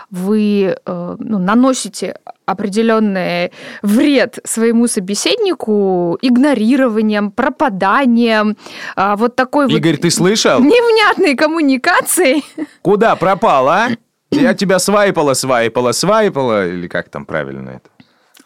вы 0.09 0.75
э, 0.83 1.15
ну, 1.19 1.37
наносите 1.37 2.19
определенный 2.45 3.51
вред 3.81 4.39
своему 4.45 4.87
собеседнику 4.87 6.17
игнорированием, 6.21 7.31
пропаданием, 7.31 8.57
а, 8.95 9.15
вот 9.17 9.35
такой 9.35 9.71
Игорь, 9.71 9.93
вот 9.93 10.01
ты 10.01 10.09
слышал? 10.09 10.61
невнятной 10.61 11.35
коммуникацией, 11.35 12.45
Куда 12.81 13.15
пропал, 13.15 13.67
а? 13.67 13.89
Я 14.31 14.53
тебя 14.53 14.79
свайпала, 14.79 15.33
свайпала, 15.33 15.91
свайпала, 15.91 16.67
или 16.67 16.87
как 16.87 17.09
там 17.09 17.25
правильно 17.25 17.69
это? 17.69 17.89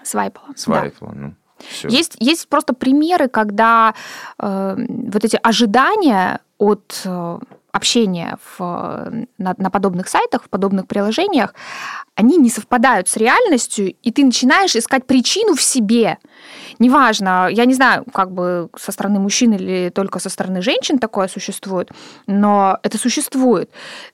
свайпала. 0.03 0.47
да. 0.49 0.57
Свайпала, 0.57 1.11
ну, 1.13 1.35
все. 1.69 1.87
Есть, 1.87 2.15
есть 2.19 2.47
просто 2.47 2.73
примеры, 2.73 3.27
когда 3.27 3.93
э, 4.39 4.75
вот 4.77 5.25
эти 5.25 5.39
ожидания 5.41 6.39
от 6.57 7.01
э, 7.05 7.39
общения 7.71 8.37
в, 8.57 9.11
на, 9.37 9.55
на 9.57 9.69
подобных 9.69 10.07
сайтах, 10.09 10.43
в 10.43 10.49
подобных 10.49 10.87
приложениях, 10.87 11.55
они 12.15 12.37
не 12.37 12.49
совпадают 12.49 13.07
с 13.07 13.17
реальностью, 13.17 13.93
и 14.03 14.11
ты 14.11 14.25
начинаешь 14.25 14.75
искать 14.75 15.05
причину 15.07 15.55
в 15.55 15.61
себе. 15.61 16.17
Неважно, 16.79 17.47
я 17.49 17.65
не 17.65 17.73
знаю, 17.73 18.05
как 18.13 18.31
бы 18.31 18.69
со 18.77 18.91
стороны 18.91 19.19
мужчин 19.19 19.53
или 19.53 19.89
только 19.89 20.19
со 20.19 20.29
стороны 20.29 20.61
женщин 20.61 20.99
такое 20.99 21.27
существует, 21.27 21.89
но 22.27 22.77
это 22.83 22.97
существует. 22.97 23.71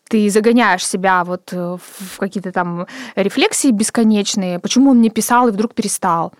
Ты 0.08 0.30
загоняешь 0.30 0.86
себя 0.86 1.24
вот 1.24 1.52
э, 1.52 1.78
в 1.82 2.18
какие-то 2.20 2.52
там 2.52 2.88
рефлексии 3.16 3.72
бесконечные, 3.72 4.60
почему 4.60 4.92
он 4.92 5.00
мне 5.00 5.10
писал 5.10 5.48
и 5.48 5.52
вдруг 5.52 5.74
перестал. 5.74 6.34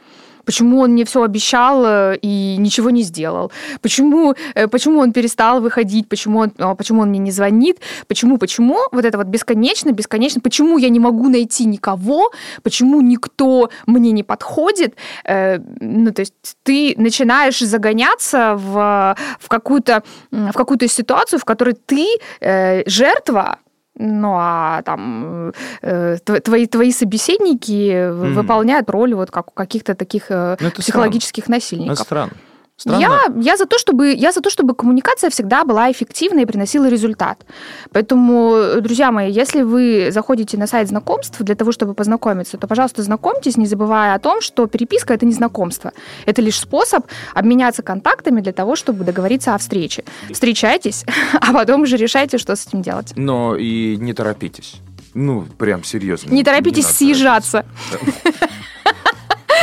Почему 0.48 0.80
он 0.80 0.92
мне 0.92 1.04
все 1.04 1.24
обещал 1.24 1.86
э, 1.86 2.18
и 2.22 2.56
ничего 2.58 2.90
не 2.90 3.04
сделал? 3.04 3.52
Почему, 3.82 4.34
э, 4.56 4.68
почему 4.68 5.02
он 5.02 5.12
перестал 5.12 5.60
выходить? 5.60 6.08
Почему 6.08 6.40
он, 6.40 6.52
а, 6.58 6.74
почему 6.74 7.02
он 7.02 7.10
мне 7.10 7.20
не 7.20 7.32
звонит? 7.32 7.80
Почему, 8.08 8.38
почему? 8.38 8.78
Вот 8.94 9.04
это 9.04 9.18
вот 9.18 9.28
бесконечно, 9.28 9.92
бесконечно. 9.92 10.42
Почему 10.42 10.78
я 10.78 10.90
не 10.90 11.00
могу 11.00 11.30
найти 11.30 11.66
никого? 11.66 12.32
Почему 12.64 13.02
никто 13.02 13.70
мне 13.88 14.12
не 14.12 14.24
подходит? 14.24 14.96
Э, 15.26 15.60
Ну, 15.82 16.12
то 16.12 16.22
есть 16.22 16.34
ты 16.64 16.96
начинаешь 16.98 17.60
загоняться 17.60 18.56
в, 18.56 19.16
в 19.40 19.48
какую-то 19.50 20.02
в 20.32 20.54
какую-то 20.54 20.88
ситуацию, 20.88 21.40
в 21.40 21.46
которой 21.46 21.76
ты 21.86 22.06
жертва, 22.86 23.58
ну 24.00 24.34
а 24.38 24.82
там 24.84 25.52
э, 25.82 26.18
тв- 26.26 26.40
твои, 26.42 26.68
твои 26.68 26.92
собеседники 26.92 28.10
Мгм. 28.12 28.34
выполняют 28.34 28.90
роль 28.90 29.14
вот 29.14 29.32
как 29.32 29.50
у 29.50 29.52
каких-то 29.52 29.96
таких 29.96 30.26
э, 30.30 30.58
Ну, 30.60 30.68
это 30.68 30.82
психологических 30.82 31.44
Это 31.44 31.52
насильников. 31.52 32.00
странно. 32.00 32.32
Странно. 32.78 33.02
Я, 33.02 33.34
я, 33.42 33.58
за 33.58 33.66
то, 33.66 33.80
чтобы, 33.80 34.14
я 34.14 34.32
за 34.32 34.42
то, 34.42 34.52
чтобы 34.52 34.76
коммуникация 34.76 35.32
всегда 35.32 35.64
была 35.64 35.92
эффективной 35.92 36.44
и 36.44 36.46
приносила 36.46 36.88
результат. 36.88 37.44
Поэтому, 37.92 38.82
друзья 38.82 39.12
мои, 39.12 39.32
если 39.32 39.64
вы 39.64 40.10
заходите 40.12 40.58
на 40.58 40.68
сайт 40.68 40.88
знакомств 40.88 41.42
для 41.42 41.56
того, 41.56 41.72
чтобы 41.72 41.96
познакомиться, 41.96 42.58
то, 42.58 42.68
пожалуйста, 42.68 43.02
знакомьтесь, 43.02 43.58
не 43.58 43.66
забывая 43.66 44.14
о 44.14 44.20
том, 44.20 44.42
что 44.42 44.68
переписка– 44.68 45.14
это 45.16 45.26
не 45.26 45.34
знакомство. 45.34 45.92
Это 46.28 46.44
лишь 46.44 46.60
способ 46.60 47.08
обменяться 47.34 47.82
контактами 47.82 48.42
для 48.42 48.54
того, 48.54 48.76
чтобы 48.76 49.04
договориться 49.04 49.56
о 49.56 49.58
встрече. 49.58 50.04
Встречайтесь, 50.32 51.04
а 51.34 51.54
потом 51.54 51.82
уже 51.82 51.98
решайте, 51.98 52.38
что 52.38 52.56
с 52.56 52.68
этим 52.68 52.84
делать. 52.84 53.14
Но 53.16 53.56
и 53.56 53.98
не 53.98 54.14
торопитесь. 54.14 54.76
Ну, 55.16 55.48
прям 55.58 55.84
серьезно. 55.84 56.32
Не 56.32 56.44
торопитесь 56.44 56.84
надо 56.84 56.96
съезжаться. 56.96 57.66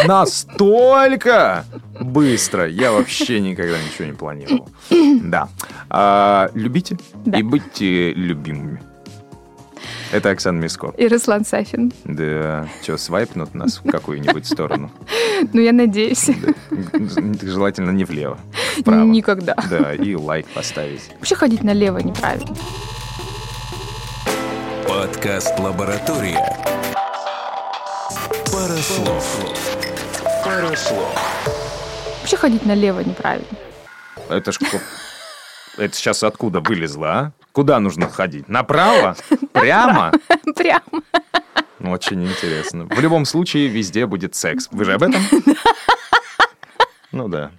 Настолько 0.07 1.65
быстро. 2.01 2.69
Я 2.69 2.93
вообще 2.93 3.41
никогда 3.41 3.77
ничего 3.83 4.07
не 4.07 4.13
планировал. 4.13 4.69
Да. 5.23 5.49
А, 5.91 6.51
любите 6.55 6.97
Да. 7.25 7.39
и 7.39 7.43
будьте 7.43 8.13
любимыми. 8.13 8.83
Это 10.13 10.31
Оксана 10.31 10.59
Миско. 10.59 10.93
И 10.97 11.09
Руслан 11.09 11.45
Сафин. 11.45 11.93
Да. 12.05 12.69
Что, 12.83 12.97
свайпнут 12.99 13.55
нас 13.55 13.79
в 13.83 13.91
какую-нибудь 13.91 14.47
сторону? 14.47 14.91
Ну, 15.53 15.61
я 15.61 15.73
надеюсь. 15.73 16.27
Да. 16.71 17.49
Желательно 17.49 17.91
не 17.91 18.05
влево. 18.05 18.39
Вправо. 18.79 19.05
Никогда. 19.05 19.57
Да, 19.71 19.93
и 19.95 20.15
лайк 20.15 20.47
поставить. 20.55 21.11
Вообще 21.19 21.35
ходить 21.35 21.63
налево 21.65 21.99
неправильно. 21.99 22.55
Подкаст 24.87 25.59
«Лаборатория». 25.59 26.39
Пара 28.53 28.77
слов. 28.77 29.74
Пара 30.45 30.77
слов. 30.77 31.47
Вообще 32.21 32.37
ходить 32.37 32.67
налево 32.67 33.01
неправильно. 33.01 33.47
Это 34.29 34.53
ж... 34.53 34.59
Это 35.77 35.95
сейчас 35.97 36.23
откуда 36.23 36.61
вылезло, 36.61 37.09
а? 37.11 37.33
Куда 37.53 37.81
нужно 37.81 38.09
ходить? 38.09 38.49
Направо? 38.49 39.17
Прямо? 39.53 40.13
Прям. 40.57 40.83
Очень 41.81 42.25
интересно. 42.25 42.87
В 42.87 43.01
любом 43.01 43.25
случае, 43.25 43.69
везде 43.69 44.07
будет 44.07 44.35
секс. 44.35 44.69
Вы 44.71 44.85
же 44.85 44.95
об 44.95 45.03
этом? 45.03 45.23
Ну 47.13 47.29
да. 47.29 47.53